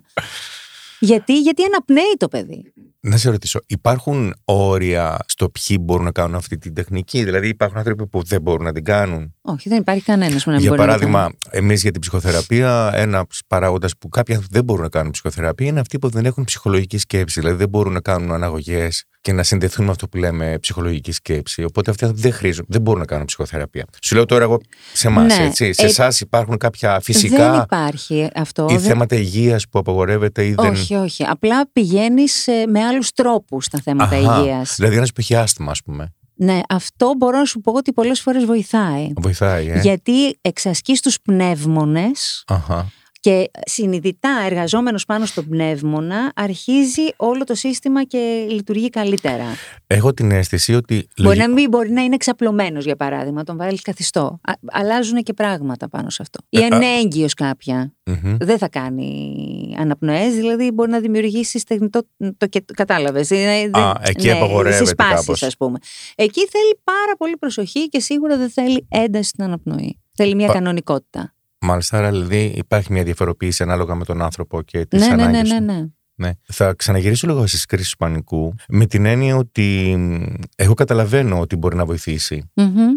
[1.00, 2.72] Γιατί, γιατί αναπνέει το παιδί.
[3.00, 7.78] Να σε ρωτήσω, υπάρχουν όρια στο ποιοι μπορούν να κάνουν αυτή την τεχνική; Δηλαδή, υπάρχουν
[7.78, 10.74] άνθρωποι που δεν μπορούν να την κάνουν; Όχι, δεν υπάρχει κανένας που να μην για
[10.74, 11.12] μπορεί να το κάνει.
[11.12, 15.66] παράδειγμα, εμείς για την ψυχοθεραπεία, ένας παράγοντας που κάποιοι άνθρωποι δεν μπορούν να κάνουν ψυχοθεραπεία
[15.66, 17.40] είναι αυτοί που δεν έχουν ψυχολογική σκέψη.
[17.40, 21.64] Δηλαδή, δεν μπορούν να κάνουν αναγωγές και να συνδεθούν με αυτό που λέμε ψυχολογική σκέψη.
[21.64, 23.84] Οπότε αυτοί δεν χρήζουν, δεν μπορούν να κάνουν ψυχοθεραπεία.
[24.02, 24.60] Σου λέω τώρα εγώ
[24.92, 25.72] σε εμάς, Ναι, έτσι.
[25.72, 28.66] Σε ε, εσάς υπάρχουν κάποια Δεν φυσικά υπάρχει αυτό.
[28.70, 30.70] ή δεν- θέματα υγείας που απαγορεύεται ή δεν.
[30.70, 31.24] Όχι, όχι.
[31.24, 34.40] Απλά πηγαίνεις με άλλους τρόπους στα θέματα Αχα.
[34.40, 34.74] υγείας.
[34.76, 36.12] Δηλαδή, ένας που έχει άσθημα, ας πούμε.
[36.34, 39.12] Ναι, αυτό μπορώ να σου πω ότι πολλές φορές βοηθάει.
[39.16, 39.80] Βοηθάει, ε.
[39.80, 42.90] Γιατί εξασκείς τους πνεύμονες Αχα.
[43.22, 49.44] Και συνειδητά εργαζόμενος πάνω στον πνεύμονα αρχίζει όλο το σύστημα και λειτουργεί καλύτερα.
[49.86, 50.94] Έχω την αίσθηση ότι.
[51.22, 54.38] Μπορεί λογι- να μην μπορεί να είναι εξαπλωμένος για παράδειγμα, τον βάλει καθιστό.
[54.42, 56.38] Α- αλλάζουν και πράγματα πάνω σε αυτό.
[56.48, 57.94] Ή Ε, α- ανέγγυος κάποια.
[58.04, 58.36] Μμμ.
[58.40, 62.02] Δεν θα κάνει αναπνοές, δηλαδή μπορεί να δημιουργήσει τεχνητό.
[62.36, 63.30] Το, και, κατάλαβες.
[63.30, 65.42] είναι- δεν- εκεί απαγορεύεται συσπάσεις, κάπως.
[65.42, 65.78] ας πούμε.
[66.14, 69.98] Εκεί θέλει πάρα πολύ προσοχή και σίγουρα δεν θέλει ένταση στην αναπνοή.
[70.12, 71.34] Θέλει μια Πα- κανονικότητα.
[71.60, 75.22] Μάλιστα, άρα δηλαδή υπάρχει μια διαφοροποίηση ανάλογα με τον άνθρωπο και τις Ναι, ναι, ναι,
[75.22, 75.64] ανάγκες ναι, του.
[75.64, 75.84] ναι.
[76.14, 76.30] Ναι.
[76.42, 80.24] Θα ξαναγυρίσω λίγο στις κρίσεις πανικού με την έννοια ότι μ,
[80.56, 82.50] εγώ καταλαβαίνω ότι μπορεί να βοηθήσει.
[82.54, 82.88] Μμμ.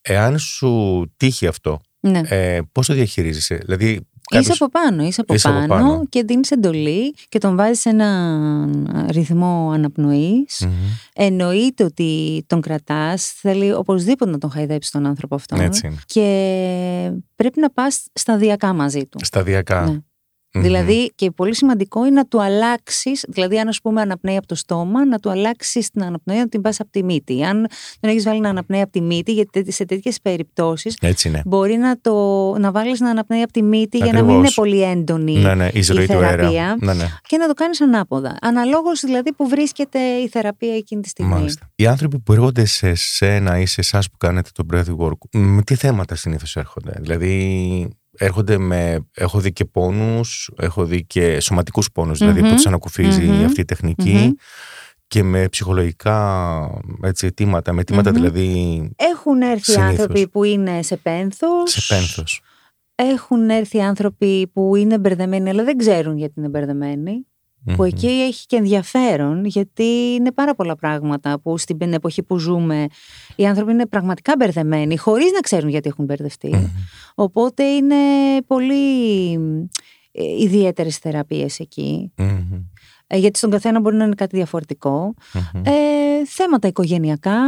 [0.00, 2.20] Εάν σου τύχει αυτό, Ναι.
[2.24, 4.08] ε, πώς το διαχειρίζεσαι, Δηλαδή.
[4.30, 6.04] Είσαι κάποιος- από πάνω, είσαι από, Είσαι από πάνω, πάνω.
[6.08, 8.68] και δίνεις εντολή και τον βάζεις σε ένα
[9.10, 10.60] ρυθμό αναπνοής.
[10.66, 10.72] Μμμ.
[11.14, 15.56] Εννοείται ότι τον κρατάς, θέλει οπωσδήποτε να τον χαϊδέψει τον άνθρωπο αυτό.
[15.62, 15.96] Έτσι είναι.
[16.06, 19.18] Και πρέπει να πας σταδιακά μαζί του.
[19.22, 19.80] Σταδιακά.
[19.86, 19.98] Ναι.
[20.54, 20.62] Μμμ.
[20.62, 24.54] Δηλαδή, και πολύ σημαντικό είναι να του αλλάξεις, δηλαδή, αν ας πούμε αναπνέει από το
[24.54, 27.42] στόμα, να του αλλάξεις την αναπνοή, να την πας από τη μύτη.
[27.44, 27.66] Αν
[28.00, 31.42] δεν έχεις βάλει να αναπνέει από τη μύτη, γιατί σε τέτοιες περιπτώσεις Έτσι είναι.
[31.46, 32.14] μπορεί να, το,
[32.58, 34.54] να βάλεις να αναπνέει από τη μύτη για να μην είναι Ακριβώς.
[34.54, 36.28] πολύ έντονη Ναι, ναι, η εισρωή του αέρα.
[36.28, 36.76] θεραπεία.
[36.80, 37.04] Ναι, ναι.
[37.26, 38.36] και να το κάνεις ανάποδα.
[38.40, 41.32] Αναλόγως δηλαδή που βρίσκεται η θεραπεία εκείνη τη στιγμή.
[41.32, 41.70] Μάλιστα.
[41.74, 45.74] Οι άνθρωποι που έρχονται σε σένα ή σε εσάς που κάνετε το breathwork, με τι
[45.74, 47.88] θέματα συνήθως έρχονται; Δηλαδή,
[48.24, 49.06] έρχονται με.
[49.14, 52.48] Έχω δει και πόνους, έχω δει και σωματικούς πόνους, δηλαδή Μμμ.
[52.48, 53.44] που τους ανακουφίζει Μμμ.
[53.44, 54.12] αυτή η τεχνική.
[54.12, 54.30] Μμμ.
[55.06, 58.16] Και με ψυχολογικά έτσι, αιτήματα, με αιτήματα Μμμ.
[58.16, 59.90] δηλαδή Έχουν έρθει Συνήθως.
[59.90, 61.70] άνθρωποι που είναι σε πένθος.
[61.72, 62.40] σε πένθος.
[62.94, 67.26] Έχουν έρθει άνθρωποι που είναι μπερδεμένοι, αλλά δεν ξέρουν γιατί είναι μπερδεμένοι.
[67.64, 67.82] Που Μμμ.
[67.84, 72.86] εκεί έχει και ενδιαφέρον, γιατί είναι πάρα πολλά πράγματα που στην εποχή που ζούμε
[73.36, 76.48] οι άνθρωποι είναι πραγματικά μπερδεμένοι, χωρίς να ξέρουν γιατί έχουν μπερδευτεί.
[76.54, 76.66] Μμμ.
[77.14, 77.96] Οπότε είναι
[78.46, 79.32] πολύ
[80.12, 82.12] ε, ιδιαίτερες θεραπείες εκεί.
[82.16, 82.64] Μμμ.
[83.06, 85.14] Ε, γιατί στον καθένα μπορεί να είναι κάτι διαφορετικό.
[85.32, 85.62] Μμμ.
[85.64, 85.72] Ε,
[86.26, 87.40] θέματα οικογενειακά,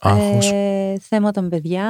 [0.00, 0.50] Άγχος.
[0.52, 1.86] ε, θέματα με παιδιά.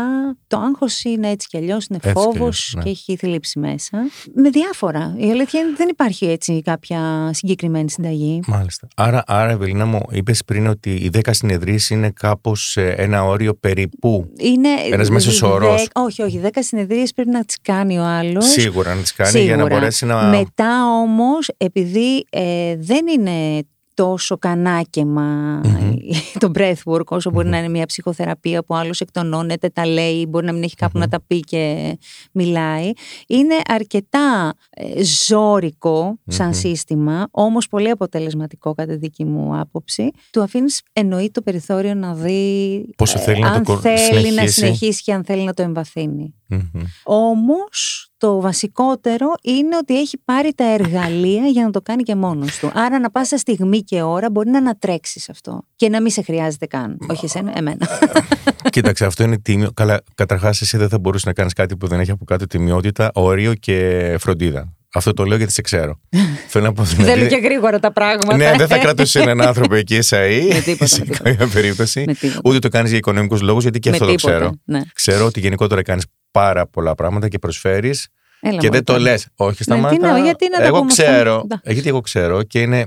[0.46, 2.82] Το άγχος είναι έτσι κι αλλιώς, είναι Έτσι κι φόβος αλλιώς, ναι.
[2.82, 3.98] και έχει θλίψη μέσα.
[4.34, 5.14] Με διάφορα.
[5.18, 8.40] Η αλήθεια είναι ότι δεν υπάρχει έτσι κάποια συγκεκριμένη συνταγή.
[8.46, 8.88] Μάλιστα.
[8.96, 14.32] Άρα, άρα Ευελίνα μου, είπες πριν ότι οι 10 συνεδρίες είναι κάπως ένα όριο περίπου.
[14.38, 15.88] Είναι Ένας μέσος δε- όρος.
[15.94, 16.38] Όχι, όχι.
[16.38, 18.44] Δέκα συνεδρίες πρέπει να τις κάνει ο άλλος.
[18.44, 19.74] Σίγουρα να τις κάνει για να Σίγουρα.
[19.74, 20.22] μπορέσει να.
[20.22, 23.62] Μετά όμως, επειδή ε, δεν είναι
[24.02, 25.94] τόσο κανάκεμα Μμμ.
[26.42, 30.52] το breathwork όσο μπορεί να είναι μια ψυχοθεραπεία που άλλος εκτονώνεται, τα λέει, μπορεί να
[30.52, 31.00] μην έχει κάπου Μμμ.
[31.02, 31.96] να τα πει και
[32.32, 32.90] μιλάει.
[33.26, 36.52] Είναι αρκετά ε, ζώρικο σαν Μμμ.
[36.54, 40.10] σύστημα, όμως πολύ αποτελεσματικό κατά τη δική μου άποψη.
[40.30, 44.20] Του αφήνεις εννοεί το περιθώριο να δει Πόσο θέλει να αν το κο- θέλει να
[44.30, 44.52] συνεχίσει.
[44.60, 46.34] συνεχίσει και αν θέλει να το εμβαθύνει.
[46.48, 46.60] Μμμ.
[47.04, 52.58] Όμως το βασικότερο είναι ότι έχει πάρει τα εργαλεία για να το κάνει και μόνος
[52.58, 52.70] του.
[52.74, 56.66] Άρα να πάσα στιγμή και ώρα μπορεί να ανατρέξεις αυτό και να μην σε χρειάζεται
[56.66, 56.96] καν.
[57.10, 57.88] Όχι εσένα, εμένα.
[58.70, 59.70] Κοίταξε, αυτό είναι τίμιο.
[59.74, 63.10] Καλά, καταρχάς, εσύ δεν θα μπορούσες να κάνεις κάτι που δεν έχει από κάτω τιμιότητα,
[63.14, 64.72] όριο και φροντίδα.
[64.94, 66.00] Αυτό το λέω γιατί σε ξέρω.
[66.48, 68.36] Θέλω να πω δηλαδή- Θέλω και γρήγορα τα πράγματα.
[68.36, 71.30] Ναι, δεν θα κρατούσε έναν άνθρωπο εκεί εσαΐ Με τίποτα, σε με τίποτα.
[71.30, 72.04] καμία περίπτωση.
[72.06, 72.40] Με τίποτα.
[72.44, 74.52] Ούτε το κάνεις για οικονομικούς λόγους, γιατί και Με αυτό το τίποτα, ξέρω.
[74.64, 74.80] Ναι.
[74.94, 78.08] Ξέρω ότι γενικότερα κάνεις πάρα πολλά πράγματα και προσφέρεις
[78.40, 79.04] Έλα, και μωρέ, δεν το τώρα.
[79.04, 79.28] λες.
[79.36, 79.94] Όχι, σταμάτα.
[79.96, 81.02] τι να- γιατί να το εγώ πούμε αυτό.
[81.02, 81.42] ξέρω.
[81.46, 81.60] Ντα.
[81.62, 82.86] ε, Γιατί εγώ ξέρω και είναι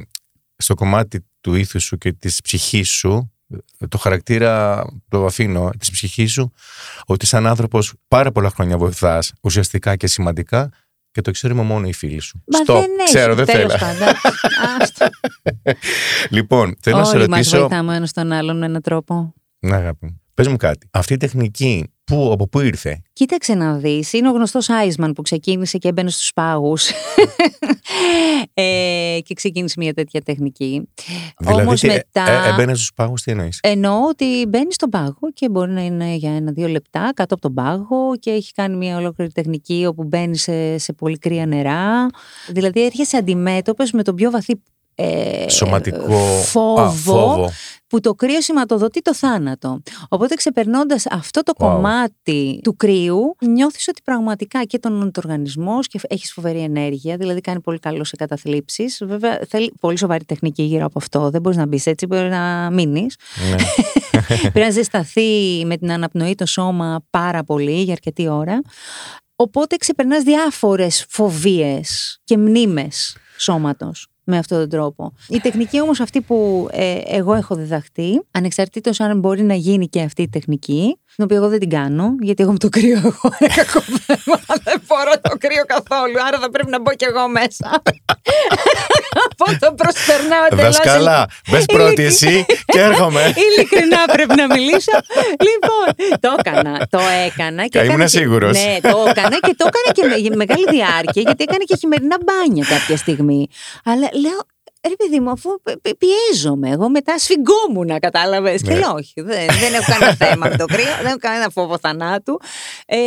[0.57, 3.31] στο κομμάτι του ήθους σου και της ψυχής σου,
[3.89, 6.53] το χαρακτήρα το αφήνω της ψυχής σου,
[7.05, 10.69] ότι σαν άνθρωπος πάρα πολλά χρόνια βοηθάς ουσιαστικά και σημαντικά
[11.11, 12.43] και το ξέρουμε μόνο οι φίλοι σου.
[12.47, 12.79] Μα Stop.
[12.79, 13.03] δεν έχει.
[13.15, 13.85] Ξέρω, δεν Τέλος θέλω.
[13.99, 14.15] πάντων.
[14.81, 15.05] Άστο.
[16.29, 17.59] Λοιπόν, θέλω να σε Όλοι μας ρωτήσω.
[17.59, 19.33] βοηθάμε ένας τον άλλον με έναν τρόπο.
[19.59, 20.21] Ναι, αγάπη μου.
[20.33, 20.87] Πες μου κάτι.
[20.91, 25.21] Αυτή η τεχνική που, από πού ήρθε; Κοίταξε να δεις, είναι ο γνωστός Άισμαν που
[25.21, 26.89] ξεκίνησε και έμπαινε στους πάγους
[28.53, 30.89] ε, και ξεκίνησε μια τέτοια τεχνική.
[31.45, 32.31] Όμως τι, μετά...
[32.31, 36.15] ε, έμπαινε στους πάγους, τι εννοείς; Εννοώ ότι μπαίνει στον πάγο και μπορεί να είναι
[36.15, 40.37] για ένα-δύο λεπτά κάτω από τον πάγο και έχει κάνει μια ολόκληρη τεχνική όπου μπαίνει
[40.37, 42.05] σε, σε πολύ κρύα νερά.
[42.47, 44.61] Δηλαδή έρχεσαι αντιμέτωπες με τον πιο βαθύ
[44.95, 47.51] ε, Σωματικό φόβο, Α, φόβο.
[47.91, 49.81] Που το κρύο σηματοδοτεί το θάνατο.
[50.09, 51.67] Οπότε ξεπερνώντας αυτό το Wow.
[51.67, 57.59] κομμάτι του κρύου, νιώθεις ότι πραγματικά και τον οργανισμό και έχεις φοβερή ενέργεια, δηλαδή κάνει
[57.61, 59.01] πολύ καλό σε καταθλίψεις.
[59.05, 62.69] Βέβαια θέλει πολύ σοβαρή τεχνική γύρω από αυτό, δεν μπορείς να μπεις έτσι, μπορεί να
[62.71, 63.15] μείνεις.
[63.49, 63.55] Ναι.
[64.41, 68.61] Πρέπει να ζεσταθεί με την αναπνοή το σώμα πάρα πολύ για αρκετή ώρα.
[69.35, 75.13] Οπότε ξεπερνάς διάφορες φοβίες και μνήμες σώματος με αυτόν τον τρόπο.
[75.29, 80.01] Η τεχνική όμως αυτή που ε, εγώ έχω διδαχτεί, ανεξαρτήτως αν μπορεί να γίνει και
[80.01, 83.29] αυτή η τεχνική, την οποία εγώ δεν την κάνω, γιατί εγώ με το κρύο έχω
[83.39, 84.37] ένα κακό θέμα.
[84.63, 87.67] δεν μπορώ το κρύο καθόλου, άρα θα πρέπει να μπω κι εγώ μέσα.
[89.33, 90.75] Από το προσπερνάω εντελώς.
[90.77, 93.33] Δασκάλα, μπες πρώτη εσύ και έρχομαι.
[93.45, 94.95] Ειλικρινά πρέπει να μιλήσω.
[95.47, 95.87] λοιπόν,
[96.19, 96.87] το έκανα.
[96.89, 97.67] Το έκανα.
[97.67, 98.57] Και Ήμουν έκανα και- σίγουρος.
[98.57, 102.65] Ναι, το έκανα και το έκανα και με μεγάλη διάρκεια, γιατί έκανα και χειμερινά μπάνια
[102.69, 103.47] κάποια στιγμή.
[103.83, 104.39] Αλλά λέω,
[104.89, 108.61] ρε παιδί μου, αφού πι- πι- πιέζομαι, εγώ μετά σφιγγόμουν, κατάλαβες.
[108.61, 108.79] Και Ναι.
[108.79, 112.39] λέω, όχι, δεν, δεν έχω κανένα θέμα με το κρύο, δεν έχω κανένα φόβο θανάτου.
[112.85, 112.97] Ε,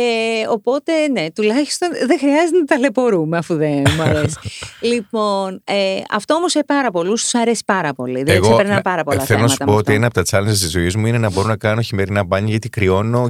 [0.49, 4.35] οπότε, ναι, τουλάχιστον δεν χρειάζεται να ταλαιπωρούμε, αφού δεν μου αρέσει.
[4.91, 8.23] λοιπόν, ε, αυτό όμως σε πάρα πολλούς τους αρέσει πάρα πολύ.
[8.23, 9.45] Δεν ξεπερνά ναι, πάρα πολλά θέλω θέματα.
[9.47, 9.83] να σου με πω αυτό.
[9.83, 12.49] ότι ένα από τα challenges της ζωής μου είναι να μπορώ να κάνω χειμερινά μπάνια
[12.49, 13.21] γιατί κρυώνω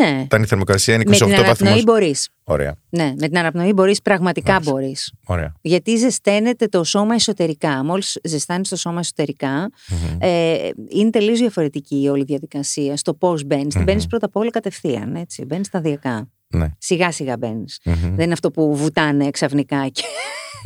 [0.00, 0.20] Ναι.
[0.24, 1.82] όταν η θερμοκρασία είναι Με την 28 αναπνοή βαθμούς.
[1.84, 2.28] μπορείς.
[2.52, 5.12] Ωραία, Ναι, με την αναπνοή μπορείς, πραγματικά μπορείς.
[5.26, 5.54] ωραία.
[5.60, 7.84] Γιατί ζεσταίνεται το σώμα εσωτερικά.
[7.84, 9.70] Μόλις ζεστάνεις το σώμα εσωτερικά,
[10.18, 12.96] ε, είναι τελείως διαφορετική η όλη διαδικασία.
[12.96, 13.74] Στο πώς μπαίνεις.
[13.74, 15.14] Την μπαίνεις πρώτα απ' όλα κατευθείαν.
[15.16, 15.44] Έτσι.
[15.44, 16.28] Μπαίνεις σταδιακά.
[16.48, 16.68] Ναι.
[16.78, 17.80] Σιγά σιγά μπαίνεις.
[17.84, 17.94] Μμμ.
[18.14, 19.88] Δεν είναι αυτό που βουτάνε ξαφνικά.
[19.88, 20.02] Και...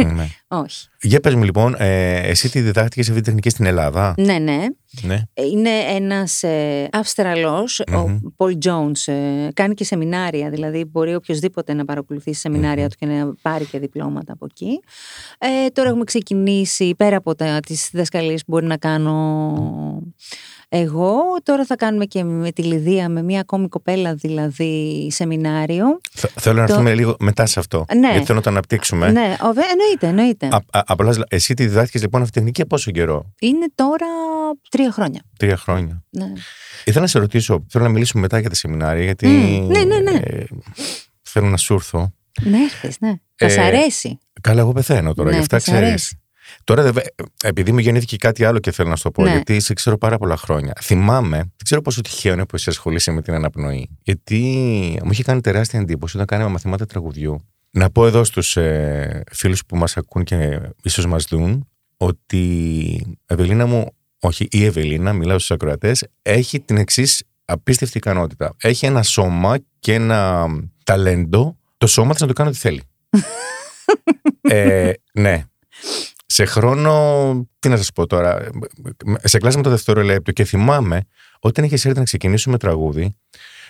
[0.02, 0.26] ναι.
[0.48, 0.88] Όχι.
[1.00, 4.66] Για πες μου λοιπόν, ε, εσύ τη διδάχτηκες αυτή τη τεχνική στην Ελλάδα; Ναι, ναι.
[5.02, 5.22] Ναι.
[5.52, 11.85] Είναι ένας ε, Αυστραλός, ο Πολ Τζόουνς, ε, κάνει και σεμινάρια, δηλαδή μπορεί οποιοδήποτε να
[11.85, 14.80] παρακολουθήσει σεμινάρια του και να πάρει και διπλώματα από εκεί.
[15.38, 20.02] Ε, τώρα έχουμε ξεκινήσει, πέρα από τα, τις διδασκαλίες που μπορεί να κάνω
[20.68, 26.00] εγώ, τώρα θα κάνουμε και με τη Λιδία, με μια ακόμη κοπέλα δηλαδή, σεμινάριο.
[26.12, 27.85] Θ- Θέλω να Το- έρθουμε λίγο μετά σε αυτό.
[27.98, 28.11] Ναι.
[28.11, 29.11] Γιατί θέλω να το αναπτύξουμε.
[29.12, 30.46] Ναι, ω, βε- εννοείται, εννοείται.
[30.46, 34.07] Α, α, απλά, εσύ τη διδάχτηκες λοιπόν αυτή τη τεχνική για πόσο καιρό, Είναι τώρα
[34.70, 35.20] τρία χρόνια.
[35.38, 36.05] τρία χρόνια.
[36.11, 36.33] Ναι.
[36.85, 39.26] Ήθελα να σε ρωτήσω, θέλω να μιλήσουμε μετά για τα σεμινάρια, γιατί.
[39.26, 40.18] Μμ, ναι, ναι, ναι.
[40.24, 40.44] ε,
[41.22, 42.12] θέλω να σου έρθω.
[42.42, 43.14] Να έρθεις, ναι.
[43.37, 44.18] Θα σ' Ε, αρέσει.
[44.40, 45.88] Καλά, εγώ πεθαίνω τώρα, Ναι, γι' αυτά θα σ' ξέρεις.
[45.88, 46.20] αρέσει.
[46.64, 47.00] Τώρα, δε-
[47.42, 49.30] επειδή μου γεννήθηκε κάτι άλλο και θέλω να σου το πω, Ναι.
[49.30, 50.72] γιατί σε ξέρω πάρα πολλά χρόνια.
[50.82, 53.88] Θυμάμαι, δεν ξέρω πόσο τυχαίο είναι που εσύ ασχολείσαι με την αναπνοή.
[54.02, 54.40] Γιατί
[55.04, 57.44] μου είχε κάνει τεράστια εντύπωση όταν κάναμε μαθήματα τραγουδιού.
[57.70, 63.18] Να πω εδώ στους ε, φίλους που μας ακούν και ίσως μας δουν, ότι η
[63.26, 63.87] Ευελίνα μου,
[64.20, 68.54] όχι η Ευελίνα, μιλάω στους ακροατές, έχει την εξής απίστευτη ικανότητα.
[68.62, 70.46] Έχει ένα σώμα και ένα
[70.85, 72.82] ταλέντο, το σώμα της να το κάνει ό,τι θέλει.
[74.40, 75.44] ε, ναι.
[76.37, 78.51] Σε χρόνο, τι να σας πω τώρα,
[79.22, 81.07] σε κλάσαμε το δευτερόλεπτο και θυμάμαι
[81.40, 83.16] όταν είχες έρθει να ξεκινήσουμε τραγούδι,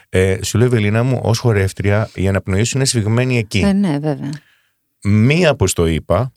[0.09, 3.59] ε, σου λέω Ευελίνα μου, ως χορεύτρια η αναπνοή σου είναι σφιγμένη εκεί.
[3.59, 4.31] Ε, ναι, βέβαια.
[5.03, 6.33] Μία που το είπα,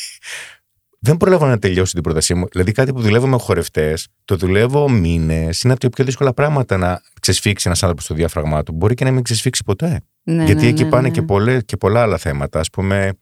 [1.06, 2.46] δεν πρόλαβα να τελειώσω την πρότασή μου.
[2.50, 5.62] Δηλαδή, κάτι που δουλεύω με χορευτές, το δουλεύω μήνες.
[5.62, 8.72] Είναι από τα πιο δύσκολα πράγματα να ξεσφίξει ένας άνθρωπος στο διάφραγμά του.
[8.72, 10.00] Μπορεί και να μην ξεσφίξει ποτέ.
[10.22, 11.14] Ναι, Γιατί ναι, εκεί ναι, πάνε ναι.
[11.14, 12.60] Και, πολλές, και πολλά άλλα θέματα.
[12.60, 13.12] Α πούμε,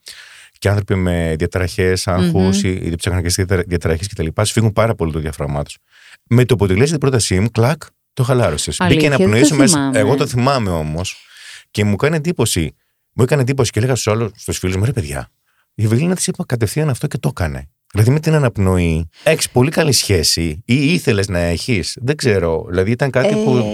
[0.64, 2.50] και άνθρωποι με διαταραχές, άγχου Μμμ.
[2.62, 4.26] ή διψαχνικέ διαταραχές κτλ.
[4.42, 5.72] Σφίγγουν πάρα πολύ το διάφραγμά του.
[6.28, 8.80] Με το που τελείωσε την πρότασή μου, κλακ, το χαλάρωσες.
[8.80, 9.76] Αλήθεια, Μπήκε να δεν πνοήσει το μέσα.
[9.76, 9.98] θυμάμαι.
[9.98, 11.16] Εγώ το θυμάμαι όμως
[11.70, 12.74] και μου κάνει εντύπωση.
[13.12, 15.28] Μου έκανε εντύπωση και έλεγα στους άλλους, στους φίλους μου, ρε παιδιά,
[15.74, 17.68] η Ευελίνα της είπα κατευθείαν αυτό και το έκανε.
[17.92, 21.96] Δηλαδή με την αναπνοή έχεις πολύ καλή σχέση ή ήθελες να έχεις.
[22.00, 22.66] Δεν ξέρω.
[22.68, 23.64] Δηλαδή ήταν κάτι που.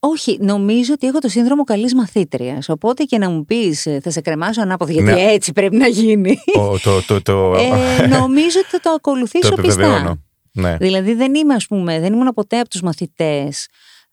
[0.00, 2.68] Ε, όχι, νομίζω ότι έχω το σύνδρομο καλής μαθήτριας.
[2.68, 5.22] Οπότε και να μου πεις ε, θα σε κρεμάσω ανάποδα, γιατί Ναι.
[5.22, 6.38] έτσι πρέπει να γίνει.
[6.52, 9.60] το, το, το, το, ε, νομίζω ότι θα το το ακολουθήσω πιστά.
[9.82, 10.22] επιβεβαιώνω.
[10.52, 10.76] Ναι.
[10.76, 13.66] Δηλαδή δεν είμαι, ας πούμε, δεν ήμουν ποτέ από τους μαθητές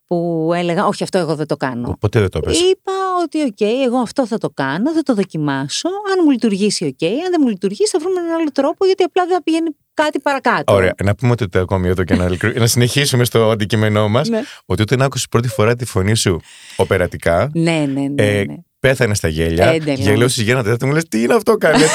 [0.07, 1.97] που έλεγα όχι αυτό εγώ δεν το κάνω.
[1.99, 2.59] Ποτέ δεν το 'πες.
[2.59, 2.91] Είπα
[3.23, 5.87] ότι οκ, εγώ αυτό θα το κάνω, θα το δοκιμάσω.
[5.87, 9.25] Αν μου λειτουργήσει οκ, αν δεν μου λειτουργήσει θα βρούμε έναν άλλο τρόπο γιατί απλά
[9.25, 10.73] δεν πηγαίνει κάτι παρακάτω.
[10.73, 10.93] Ωραία.
[11.03, 14.29] Να πούμε ότι το ακόμη εδώ και να, ειλικρι- να συνεχίσουμε στο αντικείμενό μας.
[14.29, 14.41] Ναι.
[14.65, 16.39] Ότι όταν άκουσες πρώτη φορά τη φωνή σου
[16.75, 18.23] οπερατικά, Ναι, ναι, ναι.
[18.23, 18.55] ε, ναι.
[18.79, 19.65] πέθανε στα γέλια.
[19.65, 19.99] Εντελώς.
[19.99, 21.83] Γελούσες για ένα μου λες: Τι είναι αυτό, κάνει.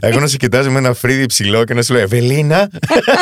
[0.00, 2.70] Εγώ να σε κοιτάζω με ένα φρύδι ψηλό και να σου λέω Ευελίνα.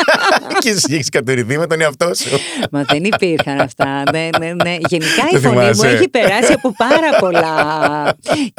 [0.59, 2.37] και εσύ έχεις κατορυθεί με τον εαυτό σου.
[2.71, 4.03] Μα δεν υπήρχαν αυτά.
[4.11, 4.75] ναι, ναι, ναι.
[4.87, 5.87] Γενικά η Δεν φωνή μου θυμάσαι.
[5.95, 7.53] έχει περάσει από πάρα πολλά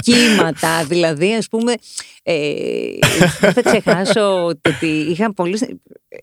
[0.02, 0.84] κύματα.
[0.88, 1.72] Δηλαδή, ας πούμε,
[2.22, 2.34] ε,
[3.40, 5.58] δεν θα ξεχάσω ότι είχα πολύ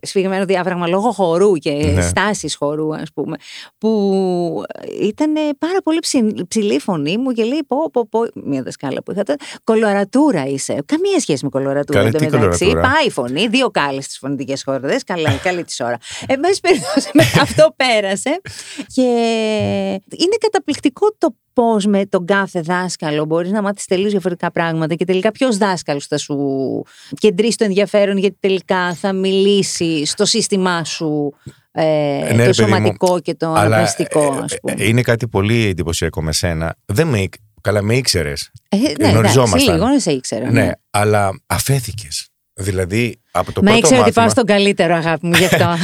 [0.02, 2.02] σφιγμένο διάφραγμα λόγω χορού και Ναι.
[2.02, 3.36] στάσεις χορού, ας πούμε,
[3.78, 4.62] που
[5.02, 9.02] ήταν πάρα πολύ ψη- ψηλή η φωνή μου και λέει πω, πω, πω, μια δασκάλα
[9.02, 10.78] που είχα τότε, κολορατούρα είσαι.
[10.86, 11.87] Καμία σχέση με κολορατούρα.
[11.92, 12.64] Καλέ, τι εντωμεταξύ.
[12.64, 15.96] κολορατούρα; Πάει η φωνή, δύο κάλες στις φωνητικές χορδές, καλά, καλή της ώρα.
[16.26, 18.40] Εν πάση περιπτώσει, μετά αυτό πέρασε
[18.94, 19.02] και
[20.16, 25.04] είναι καταπληκτικό το πώς με τον κάθε δάσκαλο μπορείς να μάθεις τελείως διαφορετικά πράγματα και
[25.04, 26.36] τελικά ποιος δάσκαλος θα σου
[27.18, 31.34] κεντρήσει το ενδιαφέρον γιατί τελικά θα μιλήσει στο σύστημά σου
[31.72, 34.74] ε, Ναι, ρε το παιδί μου, σωματικό και το Αλλά, αναπνευστικό, ε, ας ε, πούμε.
[34.84, 36.76] Είναι κάτι πολύ εντυπωσιακό με σένα.
[36.84, 37.38] Δεν με, ήξ-
[37.72, 38.50] καλά, με ήξερες.
[38.68, 39.74] Ε, ναι, εντάξει, γνωριζόμασταν.
[39.74, 40.50] λίγο να σε ήξερα.
[40.50, 40.70] Ναι, Ναι.
[40.90, 42.28] αλλά αφέθηκες.
[42.54, 44.24] Δηλαδή από το Μα πρώτο ήξερα ότι μάθημα.
[44.24, 45.74] πάω στον καλύτερο, αγάπη μου, γι' αυτό.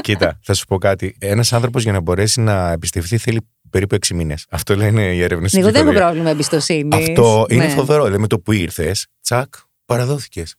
[0.00, 1.16] Κοίτα, θα σου πω κάτι.
[1.20, 4.46] Ένας άνθρωπος για να μπορέσει να εμπιστευτεί θέλει περίπου 6 μήνες.
[4.50, 6.98] Αυτό λένε οι έρευνες Εγώ δεν έχω πρόβλημα εμπιστοσύνης.
[7.08, 8.02] Αυτό είναι φοβερό.
[8.04, 10.54] Δηλαδή με το που ήρθες, τσακ, παραδόθηκες.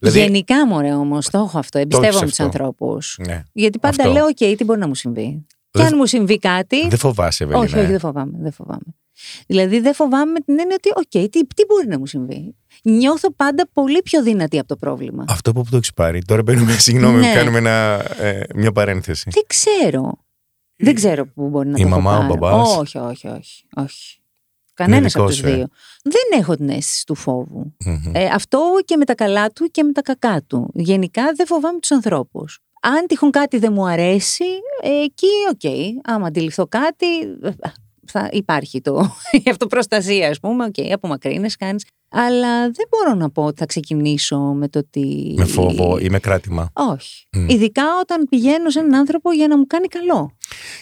[0.00, 1.78] Δηλαδή, Γενικά, μωρέ, όμως, το έχω αυτό.
[1.78, 3.16] Εμπιστεύομαι τους ανθρώπους.
[3.26, 3.42] Ναι.
[3.52, 4.12] Γιατί πάντα Αυτό.
[4.14, 5.46] λέω: Οκ, τι μπορεί να μου συμβεί.
[5.70, 6.88] Και Δεν- αν μου συμβεί κάτι.
[6.88, 7.64] Δεν φοβάσαι, Ευελίνα.
[7.66, 8.38] όχι, όχι, δεν φοβάμαι.
[8.40, 8.94] Δεν φοβάμαι.
[9.46, 12.54] Δηλαδή, δεν φοβάμαι με την έννοια ότι, οκ, τι, τι μπορεί να μου συμβεί.
[12.82, 15.24] Νιώθω πάντα πολύ πιο δυνατή από το πρόβλημα.
[15.28, 16.22] Αυτό που το έχεις πάρει.
[16.24, 17.32] Τώρα μπαίνουμε, συγγνώμη, Ναι.
[17.34, 19.30] κάνουμε ένα, ε, μια παρένθεση.
[19.32, 20.18] Δεν ξέρω.
[20.76, 22.38] Δεν ξέρω πού μπορεί να Η το μαμά, ο έχω πάρει.
[22.38, 23.64] μπαμπάς; Όχι, όχι, όχι.
[23.76, 24.18] όχι.
[24.74, 25.56] Κανένας από τους δικούς σου, ε.
[25.56, 25.66] δύο.
[26.02, 27.74] Δεν έχω την αίσθηση του φόβου.
[27.84, 28.14] Μμμ.
[28.14, 30.70] Ε, αυτό και με τα καλά του και με τα κακά του.
[30.74, 32.60] Γενικά δεν φοβάμαι τους ανθρώπους.
[32.80, 34.44] Αν τυχόν κάτι δεν μου αρέσει,
[34.82, 36.00] ε, εκεί, οκ.
[36.04, 37.50] Άμα αντιληφθώ κάτι, ε,
[38.06, 40.64] θα υπάρχει το, η αυτοπροστασία, ας πούμε.
[40.64, 41.84] Οκ, απομακρύνες, κάνεις.
[42.10, 45.34] Αλλά δεν μπορώ να πω ότι θα ξεκινήσω με το ότι.
[45.36, 46.70] Με φόβο ή με κράτημα.
[46.72, 47.26] Όχι.
[47.32, 47.48] Μμ.
[47.48, 50.36] Ειδικά όταν πηγαίνω σε έναν άνθρωπο για να μου κάνει καλό.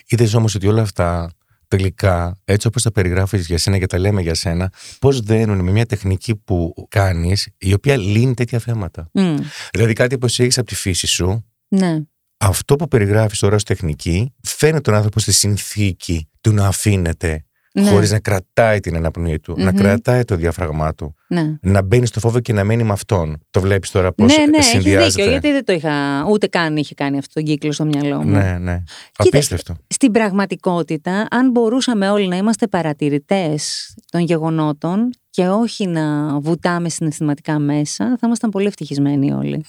[0.06, 1.30] Είδες όμως ότι όλα αυτά
[1.68, 5.70] τελικά, έτσι όπως τα περιγράφεις για σένα και τα λέμε για σένα, πώς δένουν με
[5.70, 9.08] μια τεχνική που κάνεις, η οποία λύνει τέτοια θέματα.
[9.12, 9.36] Μμ.
[9.72, 11.98] Δηλαδή κάτι που εσύ έχεις από τη φύση σου, Ναι.
[12.36, 17.45] αυτό που περιγράφεις τώρα ως τεχνική, φαίνεται τον άνθρωπος στη συνθήκη του να αφήνεται
[17.80, 17.90] Ναι.
[17.90, 19.76] χωρίς να κρατάει την αναπνοή του, να Μμμ.
[19.76, 21.56] κρατάει το διάφραγμά του, Ναι.
[21.60, 23.38] να μπαίνει στο φόβο και να μένει με αυτόν.
[23.50, 25.06] Το βλέπεις τώρα πώς ναι, ναι, έχεις συνδυάζεται.
[25.22, 25.30] δίκιο.
[25.30, 28.30] Γιατί δεν το είχα, ούτε καν είχε κάνει αυτό τον κύκλο στο μυαλό μου.
[28.30, 28.82] Ναι, ναι.
[29.16, 29.74] Απίστευτο.
[29.88, 37.58] Στην πραγματικότητα, αν μπορούσαμε όλοι να είμαστε παρατηρητές των γεγονότων και όχι να βουτάμε συναισθηματικά
[37.58, 39.64] μέσα, θα ήμασταν πολύ ευτυχισμένοι όλοι.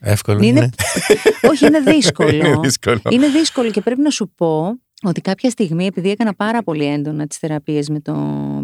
[0.00, 0.70] Εύκολο Είναι- είναι.
[1.50, 2.30] όχι, είναι δύσκολο.
[2.36, 3.00] Είναι δύσκολο.
[3.10, 7.26] Είναι δύσκολο και πρέπει να σου πω ότι κάποια στιγμή, επειδή έκανα πάρα πολύ έντονα
[7.26, 8.14] τις θεραπείες με το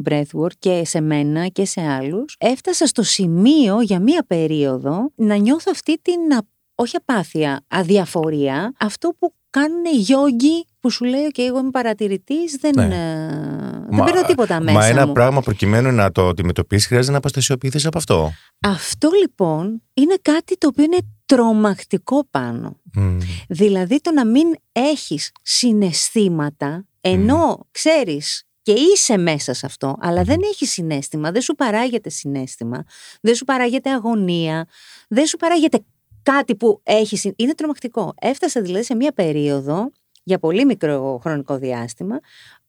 [0.09, 5.71] breathwork και σε μένα και σε άλλους, έφτασα στο σημείο για μία περίοδο να νιώθω
[5.75, 11.39] αυτή την, α- όχι απάθεια, αδιαφορία, αυτό που κάνουν οι γιόγκοι που σου λέει «ΟΚ,
[11.39, 13.72] εγώ είμαι παρατηρητής, δεν, Ναι.
[13.93, 15.13] Ε, δεν Μα- παίρνω τίποτα μέσα Μα ένα μου».
[15.13, 18.33] πράγμα προκειμένου να το αντιμετωπίσεις χρειάζεται να αποστασιοποιηθεί από αυτό.
[18.67, 22.81] Αυτό λοιπόν είναι κάτι το οποίο είναι τρομακτικό πάνω.
[22.95, 23.19] Μμ.
[23.49, 30.41] Δηλαδή το να μην έχεις συναισθήματα ενώ ξέρεις και είσαι μέσα σε αυτό, αλλά δεν
[30.53, 32.85] έχεις συνέστημα, δεν σου παράγεται συνέστημα,
[33.21, 34.67] δεν σου παράγεται αγωνία,
[35.09, 35.85] δεν σου παράγεται
[36.23, 37.21] κάτι που έχεις.
[37.21, 38.15] συν- Είναι τρομακτικό.
[38.21, 39.91] Έφτασα δηλαδή σε μία περίοδο
[40.25, 42.19] για πολύ μικρό χρονικό διάστημα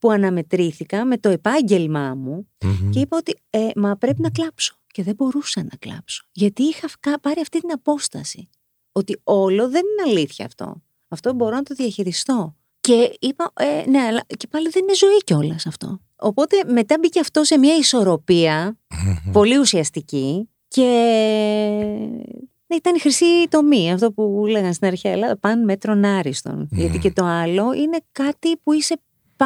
[0.04, 2.89] που αναμετρήθηκα με το επάγγελμά μου Μμμ.
[2.89, 4.76] και είπα ότι ε, μα πρέπει να κλάψω.
[4.88, 6.24] Και δεν μπορούσα να κλάψω.
[6.32, 8.50] Γιατί είχα φκα- πάρει αυτή την απόσταση.
[8.92, 10.82] Ότι όλο δεν είναι αλήθεια αυτό.
[11.08, 12.56] Αυτό μπορώ να το διαχειριστώ.
[12.82, 16.00] Και είπα, ε, ναι, αλλά και πάλι δεν είναι ζωή κιόλας αυτό.
[16.16, 18.78] Οπότε μετά μπήκε αυτό σε μια ισορροπία
[19.32, 20.82] πολύ ουσιαστική και
[22.68, 26.68] ναι, ήταν η χρυσή τομή, αυτό που λέγανε στην αρχαία Ελλάδα, παν μέτρον άριστον.
[26.72, 28.96] Γιατί και το άλλο είναι κάτι που είσαι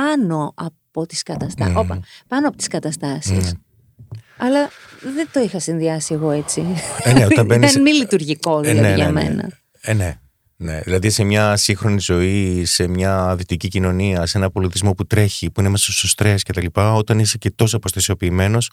[0.02, 1.74] πάνω από τις καταστάσεις.
[1.74, 1.78] Μμμ.
[1.80, 3.44] Όπα, πάνω από τις καταστάσεις.
[3.44, 3.60] Ναι.
[4.38, 4.70] Αλλά
[5.16, 6.66] δεν το είχα συνδυάσει εγώ έτσι.
[7.04, 9.30] Ε, ναι, όταν μπαίνεις- Ήταν μη λειτουργικό Ε, δηλαδή ναι, για ναι, ναι.
[9.30, 9.50] μένα.
[9.82, 10.20] Ε, ναι.
[10.60, 10.80] Ναι.
[10.84, 15.60] Δηλαδή σε μια σύγχρονη ζωή, σε μια δυτική κοινωνία, σε ένα πολιτισμό που τρέχει, που
[15.60, 18.72] είναι μέσα στο στρες κτλ., όταν είσαι και τόσο αποστασιοποιημένος,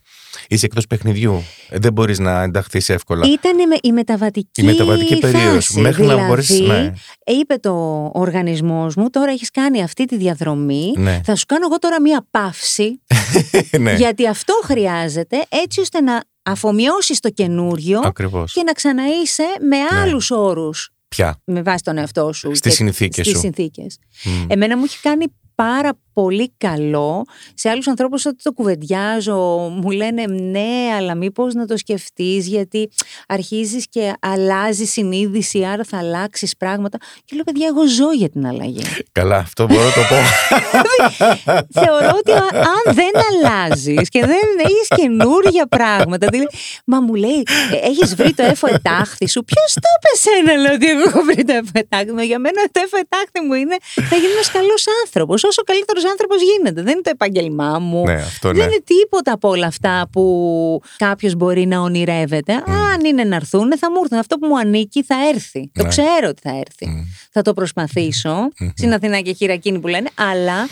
[0.49, 1.43] είσαι εκτός παιχνιδιού.
[1.69, 3.27] Ε, δεν μπορείς να ενταχθείς εύκολα.
[3.27, 5.81] Ήταν η μεταβατική, Η μεταβατική περίοδος, φάση.
[5.81, 6.93] μέχρι να δηλαδή, μπορέσεις- ναι.
[7.41, 11.21] Είπε το οργανισμός μου, τώρα έχεις κάνει αυτή τη διαδρομή, Ναι.
[11.25, 13.01] θα σου κάνω εγώ τώρα μία παύση,
[13.81, 18.53] ναι, γιατί αυτό χρειάζεται έτσι ώστε να αφομοιώσεις το καινούριο ακριβώς.
[18.53, 20.01] και να ξαναείσαι με Ναι.
[20.01, 21.41] άλλους όρους Πια.
[21.45, 22.55] με βάση τον εαυτό σου.
[22.55, 23.43] Στις και συνθήκες στις σου.
[23.43, 23.99] συνθήκες.
[24.25, 24.47] Μμ.
[24.49, 25.25] Εμένα μου έχει κάνει
[25.55, 27.25] πάρα πολύ καλό.
[27.55, 29.37] Σε άλλους ανθρώπους ότι το κουβεντιάζω
[29.83, 32.89] μου λένε ναι αλλά μήπως να το σκεφτείς γιατί
[33.29, 38.47] αρχίζεις και αλλάζεις συνείδηση άρα θα αλλάξεις πράγματα και λέω παιδιά εγώ ζω για την
[38.47, 38.83] αλλαγή.
[39.13, 40.17] Καλά, αυτό μπορώ να το πω.
[41.81, 46.49] Θεωρώ ότι α- αν δεν αλλάζεις και δεν έχεις καινούργια πράγματα δηλαδή,
[46.85, 50.75] μα μου λέει «Ε, έχεις βρει το έφο ετάχθη σου ποιος το είπε σένα λέω
[50.75, 53.77] ότι εγώ έχω βρει το έφο ετάχθη μου για μένα το έφο ετάχθη μου είναι
[54.11, 58.13] θα γίνω ένας καλός άνθρωπος όσο καλύτερος άνθρωπος γίνεται δεν είναι το επάγγελμά μου ναι,
[58.13, 58.59] αυτό ναι.
[58.59, 62.53] δεν είναι τίποτα από όλα αυτά που κάποιος μπορεί να ονειρεύεται.
[62.67, 64.19] Αν είναι να έρθουν, θα μου έρθουν.
[64.19, 65.71] Αυτό που μου ανήκει θα έρθει.
[65.73, 65.89] Το Ναι.
[65.89, 67.07] ξέρω ότι θα έρθει.
[67.31, 68.49] Θα το προσπαθήσω.
[68.77, 70.09] Στην Αθηνά και χειρακίνη που λένε.
[70.15, 70.69] Αλλά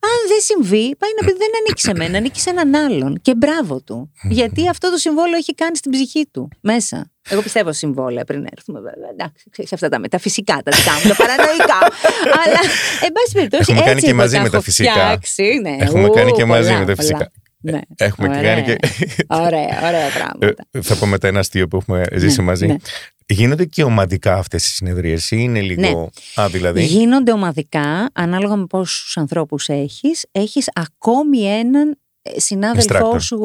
[0.00, 3.18] αν δεν συμβεί, πάει να πει δεν ανήκει σε μένα, ανήκει σε έναν άλλον.
[3.22, 4.12] Και μπράβο του.
[4.28, 7.10] Γιατί αυτό το συμβόλαιο έχει κάνει στην ψυχή του μέσα.
[7.28, 9.08] Εγώ πιστεύω σε συμβόλαια πριν έρθουμε, βέβαια.
[9.12, 11.78] Εντάξει, ξέρεις, αυτά τα μεταφυσικά, τα δικά μου, τα παρανοϊκά.
[12.44, 12.60] Αλλά,
[13.00, 14.90] εν πάση περιπτώσει, Έχουμε κάνει έτσι και εγώ μαζί τα έχω μεταφυσικά.
[14.92, 15.76] φτιάξει, ναι.
[15.80, 17.16] Έχουμε Ου, κάνει και μαζί πολλά, μεταφυσικά.
[17.16, 17.30] πολλά.
[17.60, 17.80] Ναι.
[17.96, 18.42] Έχουμε ωραία.
[18.42, 18.78] κάνει και-
[19.26, 20.66] Ωραία, ωραία Ε, πράγματα.
[20.82, 22.66] θα πω μετά ένα αστείο που έχουμε ζήσει Ναι, μαζί.
[22.66, 22.76] ναι.
[23.28, 26.10] Γίνονται και ομαδικά αυτές οι συνεδρίες, ή είναι λίγο.
[26.36, 26.42] Ναι.
[26.42, 26.84] Α, δηλαδή.
[26.84, 30.26] Γίνονται ομαδικά, ανάλογα με πόσους ανθρώπους έχεις.
[30.32, 33.20] Έχεις ακόμη έναν ε, συνάδελφό Instructor.
[33.20, 33.38] σου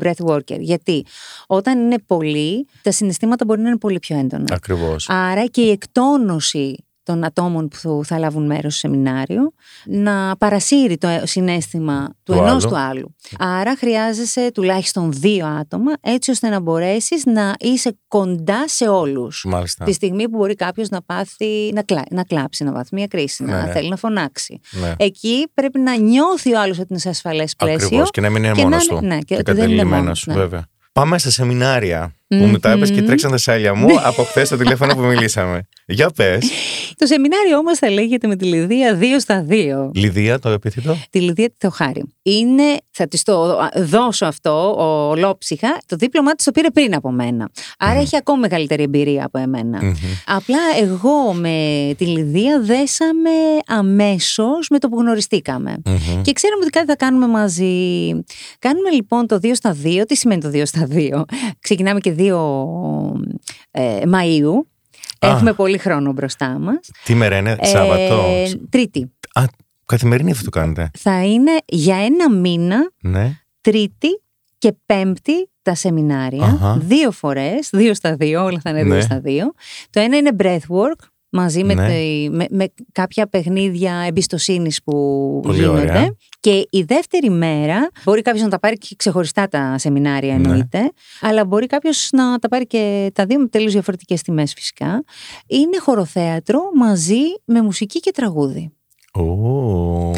[0.00, 0.58] breath worker.
[0.58, 1.04] Γιατί
[1.46, 4.44] όταν είναι πολλοί, τα συναισθήματα μπορεί να είναι πολύ πιο έντονα.
[4.52, 5.08] Ακριβώς.
[5.08, 9.52] Άρα και η εκτόνωση των ατόμων που θα λάβουν μέρος στο σεμινάριο
[9.86, 12.68] να παρασύρει το συνέστημα του, Του ενός άλλου.
[12.72, 13.14] του άλλου.
[13.38, 19.44] Άρα χρειάζεσαι τουλάχιστον δύο άτομα έτσι ώστε να μπορέσεις να είσαι κοντά σε όλους.
[19.48, 19.84] Μάλιστα.
[19.84, 22.02] Τη στιγμή που μπορεί κάποιος να πάθει, να, κλα...
[22.10, 23.72] να κλάψει, να πάθει μια κρίση, Ναι, να ναι.
[23.72, 24.60] θέλει να φωνάξει.
[24.70, 24.92] Ναι.
[24.96, 27.84] Εκεί πρέπει να νιώθει ο άλλος ότι είναι σε ασφαλές πλαίσιο.
[27.86, 28.10] Ακριβώς.
[28.10, 29.04] Και να μην είναι και μόνος να του.
[29.04, 30.34] είναι- ναι, και και ότι δεν είναι κατελημένος, μόνος, ναι.
[30.34, 30.66] βέβαια.
[30.92, 32.50] Πάμε στα σεμινάρια που Μμμ.
[32.50, 35.68] μου τα έπες και τρέξαν τα σάλια μου από χθες το τηλέφωνο που μιλήσαμε.
[35.86, 36.50] Για πες.
[36.96, 39.90] Το σεμινάριο όμως θα λέγεται με τη Λιδία 2 στα 2.
[39.94, 42.04] Λιδία, το επίθετο; τη Λιδία τη Θεοχάρη.
[42.22, 44.74] Είναι, θα της το δώσω αυτό
[45.08, 47.50] ολόψυχα, το δίπλωμά της το πήρε πριν από μένα.
[47.78, 49.78] Άρα έχει ακόμη μεγαλύτερη εμπειρία από εμένα.
[49.82, 49.94] Μμμ.
[50.26, 53.30] Απλά εγώ με τη Λιδία δέσαμε
[53.66, 55.76] αμέσως με το που γνωριστήκαμε.
[55.84, 56.22] Μμμ.
[56.22, 58.10] Και ξέρουμε ότι κάτι θα κάνουμε μαζί.
[58.58, 60.02] Κάνουμε λοιπόν το 2 στα 2.
[60.06, 61.22] Τι σημαίνει το 2 στα 2.
[61.60, 62.21] Ξεκινάμε και 2
[63.70, 64.52] ε, Μαΐου.
[65.18, 65.28] Α.
[65.28, 66.90] Έχουμε πολύ χρόνο μπροστά μας.
[67.04, 69.12] Τι μέρα είναι, Σάββατος; Ε, τρίτη.
[69.32, 69.42] Α,
[69.86, 70.90] καθημερινή αυτό το κάνετε.
[70.98, 73.36] Θα είναι για ένα μήνα Ναι.
[73.60, 74.08] Τρίτη
[74.58, 76.44] και Πέμπτη τα σεμινάρια.
[76.44, 76.78] Αχα.
[76.80, 79.00] Δύο φορές, δύο στα δύο, όλα θα είναι δύο Ναι.
[79.00, 79.52] στα δύο.
[79.90, 81.86] Το ένα είναι breathwork, μαζί με, Ναι.
[81.88, 84.92] τη- με, με κάποια παιχνίδια εμπιστοσύνης που
[85.42, 85.80] Πολύ γίνονται.
[85.80, 86.14] ωραία.
[86.40, 90.42] Και η δεύτερη μέρα, μπορεί κάποιος να τα πάρει και ξεχωριστά τα σεμινάρια Ναι.
[90.42, 95.04] εννοείται, αλλά μπορεί κάποιος να τα πάρει και τα δύο με τελείως διαφορετικές τιμές φυσικά.
[95.46, 98.72] Είναι χωροθέατρο μαζί με μουσική και τραγούδι.
[99.12, 100.10] Ω.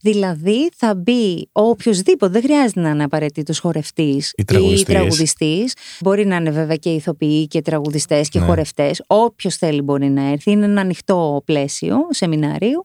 [0.00, 4.84] Δηλαδή θα μπει οποιοδήποτε, δεν χρειάζεται να είναι απαραίτητος χορευτής Ή τραγουδιστής.
[4.84, 5.74] τραγουδιστής.
[6.00, 8.44] Μπορεί να είναι βέβαια και ηθοποιοί και τραγουδιστές και Ναι.
[8.46, 9.02] χορευτές.
[9.06, 10.50] Όποιος θέλει μπορεί να έρθει.
[10.50, 12.84] Είναι ένα ανοιχτό πλαίσιο σεμινάριου,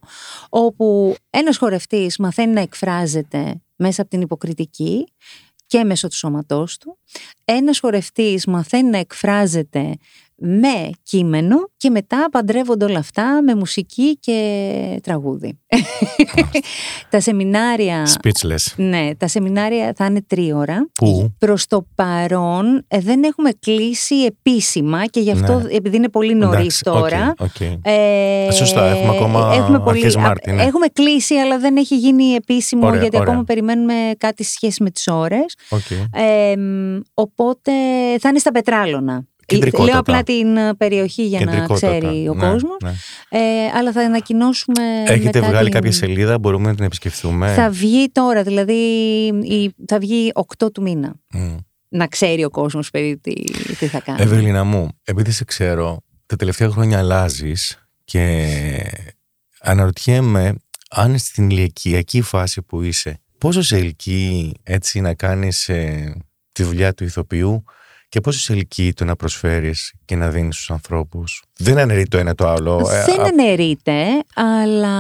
[0.49, 5.03] όπου ένας χορευτής μαθαίνει να εκφράζεται μέσα από την υποκριτική
[5.68, 6.97] και μέσω του σώματός του.
[7.45, 9.95] Ένας χορευτής μαθαίνει να εκφράζεται
[10.46, 15.60] με κείμενο και μετά παντρεύονται όλα αυτά με μουσική και τραγούδι.
[17.10, 18.08] τα σεμινάρια...
[18.22, 18.74] Speechless.
[18.76, 20.89] Ναι, τα σεμινάρια θα είναι τρίωρα.
[20.96, 25.74] Πού; Προς το παρόν ε, δεν έχουμε κλείσει επίσημα και γι' αυτό Ναι.
[25.74, 27.34] επειδή είναι πολύ νωρίς Εντάξει, τώρα.
[27.39, 27.62] OK, OK.
[27.82, 29.50] Ε, Σωστά, έχουμε ακόμα
[29.86, 30.64] αρχές Μάρτη, ναι.
[30.64, 33.28] Έχουμε κλείσει, αλλά δεν έχει γίνει επίσημο Ωραία, γιατί ωραία.
[33.30, 35.56] ακόμα περιμένουμε κάτι σε σχέση με τις ώρες.
[35.70, 35.91] Οκ.
[36.14, 37.72] Ε, μ, οπότε
[38.20, 39.24] θα είναι στα Πετράλωνα.
[39.54, 39.91] Κεντρικότατα.
[39.91, 41.97] Λέω απλά την ε, περιοχή για να Κεντρικότατα.
[41.97, 42.78] ξέρει ο Ναι, κόσμος.
[42.84, 42.93] ναι.
[43.30, 43.39] Ε,
[43.78, 48.10] αλλά θα ανακοινώσουμε Έχετε μετά βγάλει την- κάποια σελίδα, μπορούμε να την επισκεφθούμε; Θα βγει
[48.12, 48.74] τώρα, δηλαδή
[49.43, 51.14] η- θα βγει 8 του μήνα.
[51.34, 51.56] Μμ.
[51.89, 53.34] Να ξέρει ο κόσμος περί τι,
[53.80, 54.22] τι θα κάνει.
[54.22, 58.47] Ευελίνα μου, επειδή σε ξέρω, τα τελευταία χρόνια αλλάζεις και
[59.62, 60.54] αναρωτιέμαι
[60.89, 66.16] αν στην ηλικιακή φάση που είσαι, πόσο σε ελκύει έτσι να κάνεις ε,
[66.51, 67.64] τη δουλειά του ηθοποιού
[68.14, 72.18] και πόσο σε ελκύει το να προσφέρεις και να δίνεις στους ανθρώπους; Δεν αναιρεί το
[72.18, 72.89] ένα το άλλο.
[72.91, 74.03] ε, Δεν α- αναιρείται,
[74.36, 74.95] αλλά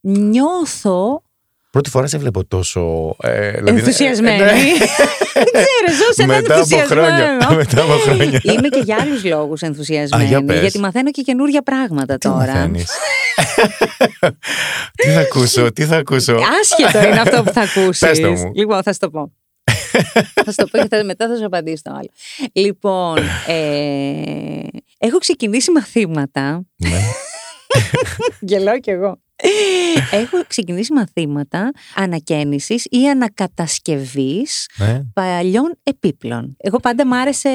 [0.00, 1.22] νιώθω
[1.70, 3.14] Πρώτη φορά σε βλέπω τόσο...
[3.22, 4.40] Ε, δηλαδή- ενθουσιασμένη.
[4.40, 4.52] Ε, ναι.
[5.34, 7.24] Δεν ξέρω, ζω σε έναν Μετά από χρόνια.
[7.24, 7.56] ενθουσιασμένο.
[7.56, 8.40] Μετά από χρόνια.
[8.42, 10.60] Είμαι και για άλλους λόγους Α, για ενθουσιασμένη, πες.
[10.60, 12.38] γιατί μαθαίνω και καινούργια πράγματα Τι τώρα.
[12.54, 12.90] μαθαίνεις;
[15.02, 18.06] τι θα ακούσω, τι θα ακούσω; Άσχετο είναι αυτό που θα ακούσει.
[18.06, 18.52] Πες το μου.
[18.54, 19.32] Λοιπόν, θα σου το πω.
[20.34, 22.08] Θα σου το πω και θα- μετά θα σου απαντήσω το άλλο.
[22.52, 24.62] Λοιπόν, ε,
[24.98, 26.64] έχω ξεκινήσει μαθήματα.
[26.76, 26.98] Ναι.
[28.40, 29.20] Γελάω κι εγώ.
[30.10, 35.00] Έχω ξεκινήσει μαθήματα ανακαίνησης ή ανακατασκευής ναι.
[35.12, 36.56] παλιών επίπλων.
[36.58, 37.48] Εγώ πάντα μ' άρεσε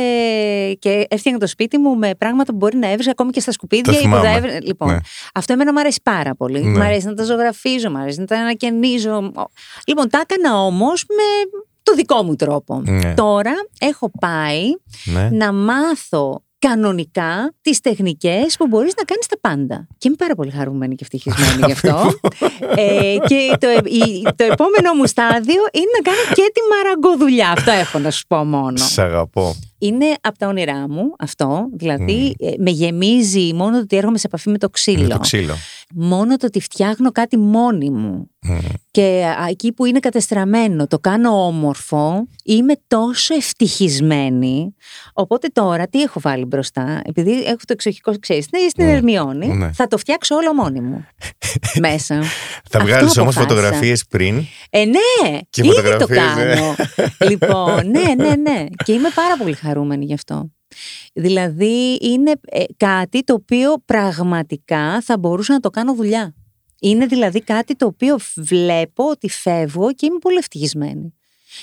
[0.79, 3.83] και έφτιαγνα το σπίτι μου με πράγματα που μπορεί να έβρισκα ακόμη και στα σκουπίδια.
[3.83, 4.23] Το ή που θυμάμαι.
[4.23, 4.59] τα έβρισκα.
[4.63, 4.97] Λοιπόν, Ναι.
[5.33, 6.61] αυτό εμένα μου αρέσει πάρα πολύ.
[6.63, 6.77] Ναι.
[6.77, 9.31] Μ' αρέσει να τα ζωγραφίζω, μ' αρέσει να τα ανακαινίζω.
[9.87, 11.23] Λοιπόν, τα έκανα όμως με
[11.83, 12.81] το δικό μου τρόπο.
[12.85, 13.13] Ναι.
[13.13, 14.63] Τώρα έχω πάει
[15.03, 15.29] ναι.
[15.31, 19.87] να μάθω κανονικά τις τεχνικές που μπορείς να κάνεις τα πάντα.
[19.97, 22.11] Και είμαι πάρα πολύ χαρούμενη και ευτυχισμένη γι' αυτό.
[22.75, 27.51] ε, και το, η- το επόμενο μου στάδιο είναι να κάνω και τη μαραγκοδουλειά.
[27.51, 28.77] Αυτό έχω να σου πω μόνο.
[28.77, 29.55] Σ' αγαπώ.
[29.77, 31.67] Είναι από τα όνειρά μου αυτό.
[31.73, 35.01] Δηλαδή ε, με γεμίζει μόνο το ότι έρχομαι σε επαφή με το ξύλο.
[35.01, 35.53] Με το ξύλο.
[35.95, 38.27] Μόνο το ότι φτιάχνω κάτι μόνη μου.
[38.41, 38.57] Μμ.
[38.91, 44.75] Και α, εκεί που είναι κατεστραμμένο, το κάνω όμορφο, είμαι τόσο ευτυχισμένη.
[45.13, 48.91] Οπότε τώρα τι έχω βάλει μπροστά, επειδή έχω το εξοχικό, ξέρεις, ναι, στην Ναι.
[48.91, 49.71] Ερμιόνη, Ναι.
[49.73, 51.05] θα το φτιάξω όλο μόνη μου.
[51.79, 52.21] Μέσα.
[52.69, 53.41] Θα Αυτό βγάλεις όμως αποφάσισα.
[53.41, 56.53] φωτογραφίες πριν; Ε, ναι, Και ήδη το φωτογραφίες, ναι.
[56.55, 56.75] κάνω.
[57.29, 58.65] λοιπόν, ναι, ναι, ναι.
[58.83, 60.51] Και είμαι πάρα πολύ χαρούμενη γι' αυτό.
[61.13, 66.35] Δηλαδή είναι ε, κάτι το οποίο πραγματικά θα μπορούσα να το κάνω δουλειά.
[66.81, 71.13] Είναι δηλαδή κάτι το οποίο βλέπω ότι φεύγω και είμαι πολύ ευτυχισμένη.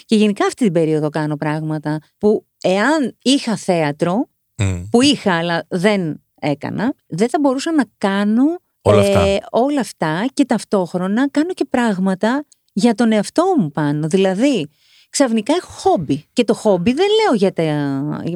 [0.05, 4.83] Και γενικά αυτή την περίοδο κάνω πράγματα που εάν είχα θέατρο, Μμ.
[4.91, 8.45] που είχα αλλά δεν έκανα, δεν θα μπορούσα να κάνω
[8.83, 9.25] ε, Όλα αυτά.
[9.51, 14.09] όλα αυτά και ταυτόχρονα κάνω και πράγματα για τον εαυτό μου πάνω.
[14.09, 14.69] Δηλαδή,
[15.11, 16.25] ξαφνικά έχω χόμπι.
[16.33, 17.63] Και το χόμπι δεν λέω για τα,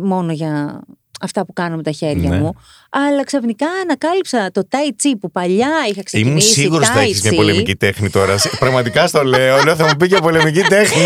[0.03, 0.83] μόνο για
[1.21, 2.39] αυτά που κάνω με τα χέρια Ναι.
[2.39, 2.55] μου,
[2.97, 6.49] αλλά ξαφνικά ανακάλυψα το Tai Chi που παλιά είχα Ήμουν ξεκινήσει.
[6.61, 7.37] σίγουρος ότι θα Tai έχεις μια Chi.
[7.37, 8.37] πολεμική τέχνη τώρα.
[8.59, 9.63] Πραγματικά στο λέω.
[9.63, 11.03] Λέω θα μου πει για πολεμική τέχνη.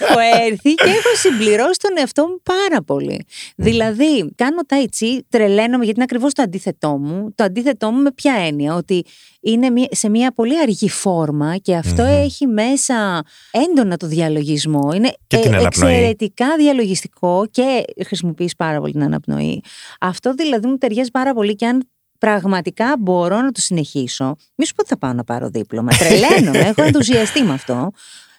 [0.00, 3.24] έχω έρθει και έχω συμπληρώσει τον εαυτό μου πάρα πολύ.
[3.56, 7.32] Δηλαδή, κάνω tai chi, τρελαίνομαι γιατί είναι ακριβώς το αντίθετό μου.
[7.34, 9.04] Το αντίθετό μου με ποια έννοια, ότι
[9.40, 12.22] είναι μια- σε μια πολύ αργή φόρμα και αυτό Μμμ.
[12.24, 14.90] έχει μέσα έντονα το διαλογισμό.
[14.94, 15.92] Είναι Και την αναπνοή.
[15.94, 19.62] εξαιρετικά διαλογιστικό και χρησιμοποιείς πάρα πολύ την αναπνοή.
[20.00, 21.88] Αυτό δηλαδή μου ταιριάζει πάρα πολύ και αν
[22.18, 25.90] πραγματικά μπορώ να το συνεχίσω, μη σου πω ότι θα πάω να πάρω δίπλωμα.
[25.98, 27.90] Τρελαίνομαι, έχω ενθουσιαστεί με αυτό.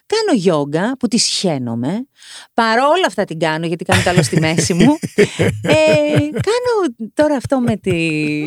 [0.06, 2.06] Κάνω γιόγκα που τη σχαίνομαι.
[2.54, 4.98] Παρόλα αυτά την κάνω γιατί κάνω καλό στη μέση μου.
[5.62, 8.44] Ε, κάνω τώρα αυτό με τη,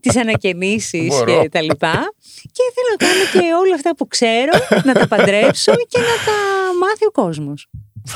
[0.00, 1.42] τις ανακαινήσεις Μπορώ.
[1.42, 2.12] και τα λοιπά.
[2.42, 4.52] Και θέλω να κάνω και όλα αυτά που ξέρω,
[4.84, 6.38] να τα παντρέψω και να τα
[6.80, 7.68] μάθει ο κόσμος.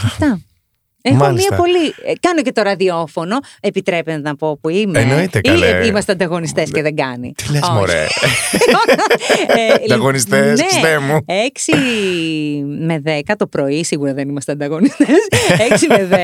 [0.05, 0.41] Αυτά.
[1.03, 1.55] Έχω Μάλιστα.
[1.55, 1.87] μία πολύ.
[2.05, 3.39] ε, Κάνω και το ραδιόφωνο.
[3.61, 5.01] Επιτρέπετε να πω που είμαι.
[5.01, 5.87] Εννοείται, Ή καλέ.
[5.87, 7.33] είμαστε ανταγωνιστές και δεν κάνει.
[7.37, 7.73] Τι λες Όχι.
[7.73, 8.07] μωρέ.
[9.47, 11.19] Ε, Ανταγωνιστές, ναι, ξτέ μου.
[11.27, 11.75] 6
[12.67, 15.07] με 10 το πρωί, σίγουρα δεν είμαστε ανταγωνιστές.
[15.79, 16.15] 6 με 10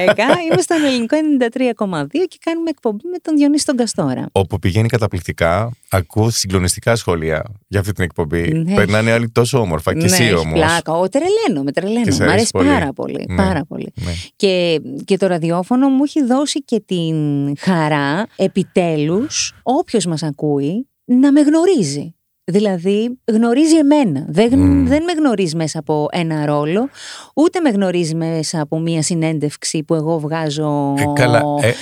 [0.45, 4.29] είμαστε στον ελληνικό 93,2 και κάνουμε εκπομπή με τον Διονύση τον Καστόρα.
[4.33, 8.53] Όπου πηγαίνει καταπληκτικά, ακούω συγκλονιστικά σχόλια για αυτή την εκπομπή.
[8.53, 8.75] Ναι.
[8.75, 9.93] Περνάνε άλλοι τόσο όμορφα.
[9.93, 10.53] Και Ναι, εσύ έχει όμως.
[10.53, 10.93] Πλάκα.
[10.93, 12.11] Ο, τρελαίνομαι, Και τρελαίνομαι.
[12.11, 12.69] σε Μ' αρέσει αρέσει πολύ.
[12.69, 13.25] πάρα πολύ.
[13.29, 13.37] Ναι.
[13.37, 13.93] Πάρα πολύ.
[14.05, 14.13] Ναι.
[14.37, 17.17] Και, και το ραδιόφωνο μου έχει δώσει και την
[17.59, 22.15] χαρά, επιτέλους, όποιος μας ακούει, να με γνωρίζει.
[22.51, 24.25] Δηλαδή, γνωρίζει εμένα.
[24.29, 24.87] Δεν, γν- Μμμ.
[24.87, 26.89] δεν με γνωρίζει μέσα από ένα ρόλο,
[27.35, 30.95] ούτε με γνωρίζει μέσα από μία συνέντευξη που εγώ βγάζω.
[30.99, 31.43] Ε, καλά.
[31.63, 31.73] Ε,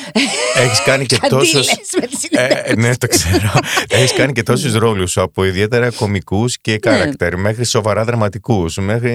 [0.65, 1.67] Έχεις κάνει και Καντήλες τόσους
[2.01, 2.71] με τη συνέντευξη.
[2.71, 3.51] Ε, ναι, το ξέρω.
[3.99, 6.77] Έχεις κάνει και τόσους ρόλους από ιδιαίτερα κομικούς Ναι.
[6.77, 9.11] και character μέχρι σοβαρά δραματικούς, μέχρι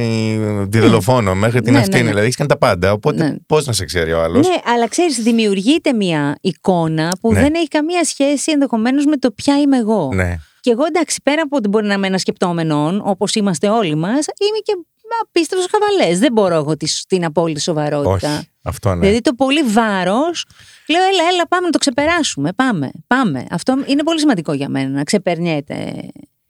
[0.72, 1.91] τη δολοφόνο, μέχρι την Ναι, αυτή.
[1.95, 2.08] ναι, ναι.
[2.08, 2.91] Δηλαδή έχεις κάνει τα πάντα.
[2.91, 3.36] Οπότε Ναι.
[3.47, 7.39] πώς να σε ξέρει ο άλλος; Ναι, αλλά ξέρεις, δημιουργείται μία εικόνα που Ναι.
[7.41, 10.10] δεν έχει καμία σχέση ενδεχομένως με το ποια είμαι εγώ.
[10.14, 10.36] Ναι.
[10.60, 14.26] Και εγώ εντάξει, πέρα από ότι μπορεί να είμαι ένας σκεπτόμενο, όπως είμαστε όλοι μας,
[14.39, 14.74] είμαι και
[15.22, 16.20] απίστευτος χαβαλές.
[16.20, 18.36] Δεν μπορώ εγώ τη- την απόλυτη σοβαρότητα.
[18.38, 18.47] Όχι.
[18.64, 18.99] Αυτό ναι.
[18.99, 20.45] Δηλαδή το πολύ βάρος,
[20.88, 22.53] λέω, έλα, έλα, πάμε να το ξεπεράσουμε.
[22.53, 23.45] Πάμε, πάμε.
[23.51, 26.07] Αυτό είναι πολύ σημαντικό για μένα, να ξεπερνιέται.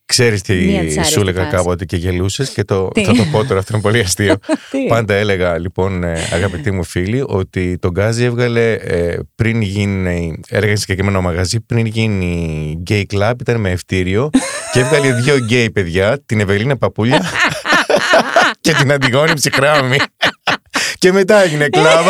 [0.10, 1.56] Ξέρεις τι Μία της άρεστη σου έλεγα φάση.
[1.56, 4.36] κάποτε και γελούσες και το, Τι; θα το πω τώρα, αυτό είναι πολύ αστείο.
[4.72, 10.40] Τι; Πάντα έλεγα λοιπόν, ε, αγαπητοί μου φίλοι, ότι τον Γκάζι έβγαλε ε, πριν γίνει.
[10.50, 14.30] Έργα σε συγκεκριμένο μαγαζί, πριν γίνει gay club, ήταν με ευτήριο
[14.72, 17.30] και έβγαλε δύο gay παιδιά, την Ευελίνα Παπούλια
[18.62, 19.98] και την Αντιγόνη Ψυχράμη.
[20.98, 22.06] και μετά έγινε κλαμπ.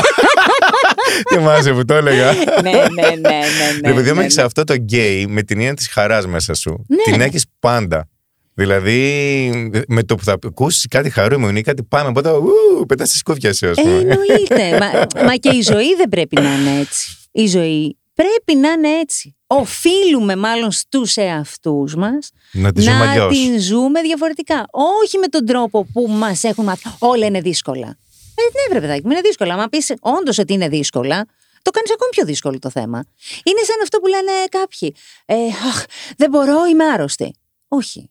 [1.34, 2.34] Θυμάσαι που το έλεγα.
[2.34, 3.40] ναι, ναι, ναι, ναι.
[3.82, 4.44] ναι, Ρε παιδί μου, ναι, έχεις ναι.
[4.44, 6.86] αυτό το γκέι με την έννοια της χαράς μέσα σου.
[6.88, 7.12] Ναι.
[7.12, 8.08] Την έχεις πάντα.
[8.54, 13.18] Δηλαδή, με το που θα ακούσει κάτι χαρούμενο ή κάτι πάμε, οπότε ου, πετάς τη
[13.18, 13.94] σκούφια σου, ας Ε, πούμε.
[13.98, 14.78] εννοείται.
[14.80, 17.18] μα, μα και η ζωή δεν πρέπει να είναι έτσι.
[17.32, 19.36] Η ζωή πρέπει να είναι έτσι.
[19.48, 23.38] Οφείλουμε μάλλον στους εαυτούς μας να τη ζούμε να αλλιώς.
[23.38, 24.66] την ζούμε διαφορετικά.
[25.02, 26.84] Όχι με τον τρόπο που μας έχουν μάθει.
[27.00, 27.98] Όλα είναι δύσκολα.
[28.40, 29.54] Ε, ναι, βρε παιδάκι μου, είναι δύσκολα.
[29.54, 31.26] Αν πεις όντως ότι είναι δύσκολα,
[31.62, 33.06] το κάνεις ακόμη πιο δύσκολο το θέμα.
[33.44, 34.96] Είναι σαν αυτό που λένε κάποιοι.
[35.26, 35.36] Ε,
[35.70, 35.84] αχ,
[36.18, 37.36] δεν μπορώ, είμαι άρρωστη.
[37.68, 38.10] Όχι,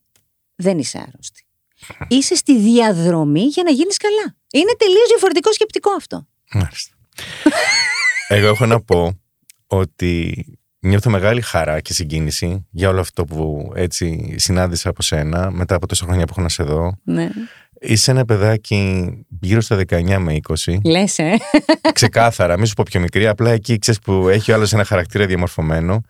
[0.54, 1.42] δεν είσαι άρρωστη.
[2.08, 4.36] Είσαι στη διαδρομή για να γίνεις καλά.
[4.52, 6.26] Είναι τελείως διαφορετικό σκεπτικό αυτό.
[6.52, 6.94] Μάλιστα.
[8.28, 9.18] Εγώ έχω να πω
[9.66, 10.44] ότι
[10.80, 15.86] νιώθω μεγάλη χαρά και συγκίνηση για όλο αυτό που έτσι συνάντησα από σένα μετά από
[15.86, 16.98] τόσα χρόνια που έχω να σε δω.
[17.04, 17.28] Ναι.
[17.80, 19.08] Είσαι ένα παιδάκι
[19.40, 20.78] γύρω στα 19 με 20.
[20.84, 21.36] Λες, ε.
[21.92, 25.26] ξεκάθαρα, μην σου πω πιο μικρή, απλά εκεί ξέρεις που έχει ο άλλος ένα χαρακτήρα
[25.26, 26.00] διαμορφωμένο,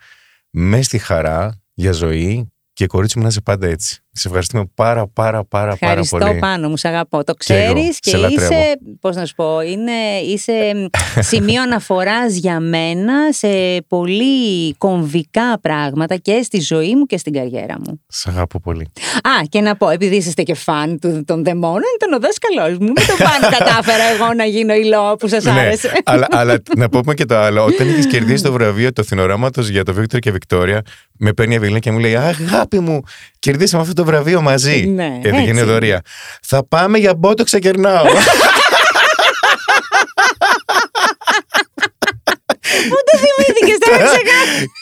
[0.51, 4.03] μες στη χαρά για ζωή και κορίτσι μου να είσαι πάντα έτσι.
[4.19, 6.39] Σε ευχαριστούμε πάρα πάρα πάρα πάρα Ευχαριστώ πολύ.
[6.39, 7.25] πάνω μου, σ' αγαπώ.
[7.25, 8.53] Το Και εγώ, ξέρεις και, σε λατρεύω.
[8.55, 9.93] είσαι, πώς να σου πω, είναι,
[10.27, 10.89] είσαι
[11.21, 13.49] σημείο αναφοράς για μένα σε
[13.89, 18.01] πολύ κομβικά πράγματα και στη ζωή μου και στην καριέρα μου.
[18.09, 18.91] Σ' αγαπώ πολύ.
[19.23, 22.85] Α, και να πω, επειδή είσαστε και φαν του, των δαιμόνων, ήταν ο δάσκαλός μου.
[22.85, 25.89] Μην το πάνω κατάφερα εγώ να γίνω υλό που σας άρεσε.
[25.89, 27.65] Ναι, αλλά, αλλά να πούμε και το άλλο.
[27.65, 30.83] Όταν είχες κερδίσει το βραβείο του φθινοράματο για το Βίκτορ και Βικτόρια,
[31.19, 33.03] με παίρνει η Ευελίνα και μου λέει Αγάπη μου,
[33.39, 34.87] κερδίσαμε αυτό το βραβείο μαζί.
[34.87, 35.63] Ναι, και έτσι έγινε είναι.
[35.73, 36.01] δωρεία.
[36.43, 38.05] Θα πάμε για μπότο ξεκερνάω.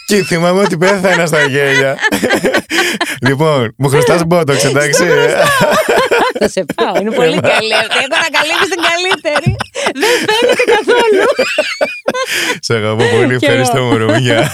[0.07, 1.97] Και θυμάμαι ότι πέθανα στα γέλια.
[3.27, 5.05] λοιπόν, μου χρωστάς μπότοξ, εντάξει.
[6.39, 6.97] Θα σε πάω.
[7.01, 7.99] Είναι πολύ καλή αυτή.
[7.99, 9.57] Έχω ανακαλύψει την καλύτερη.
[10.01, 11.27] Δεν φαίνεται καθόλου.
[12.61, 13.37] Σε αγαπώ πολύ.
[13.39, 13.55] Κι εγώ.
[13.55, 14.17] Ευχαριστώ, Μωρό.
[14.17, 14.53] Γεια.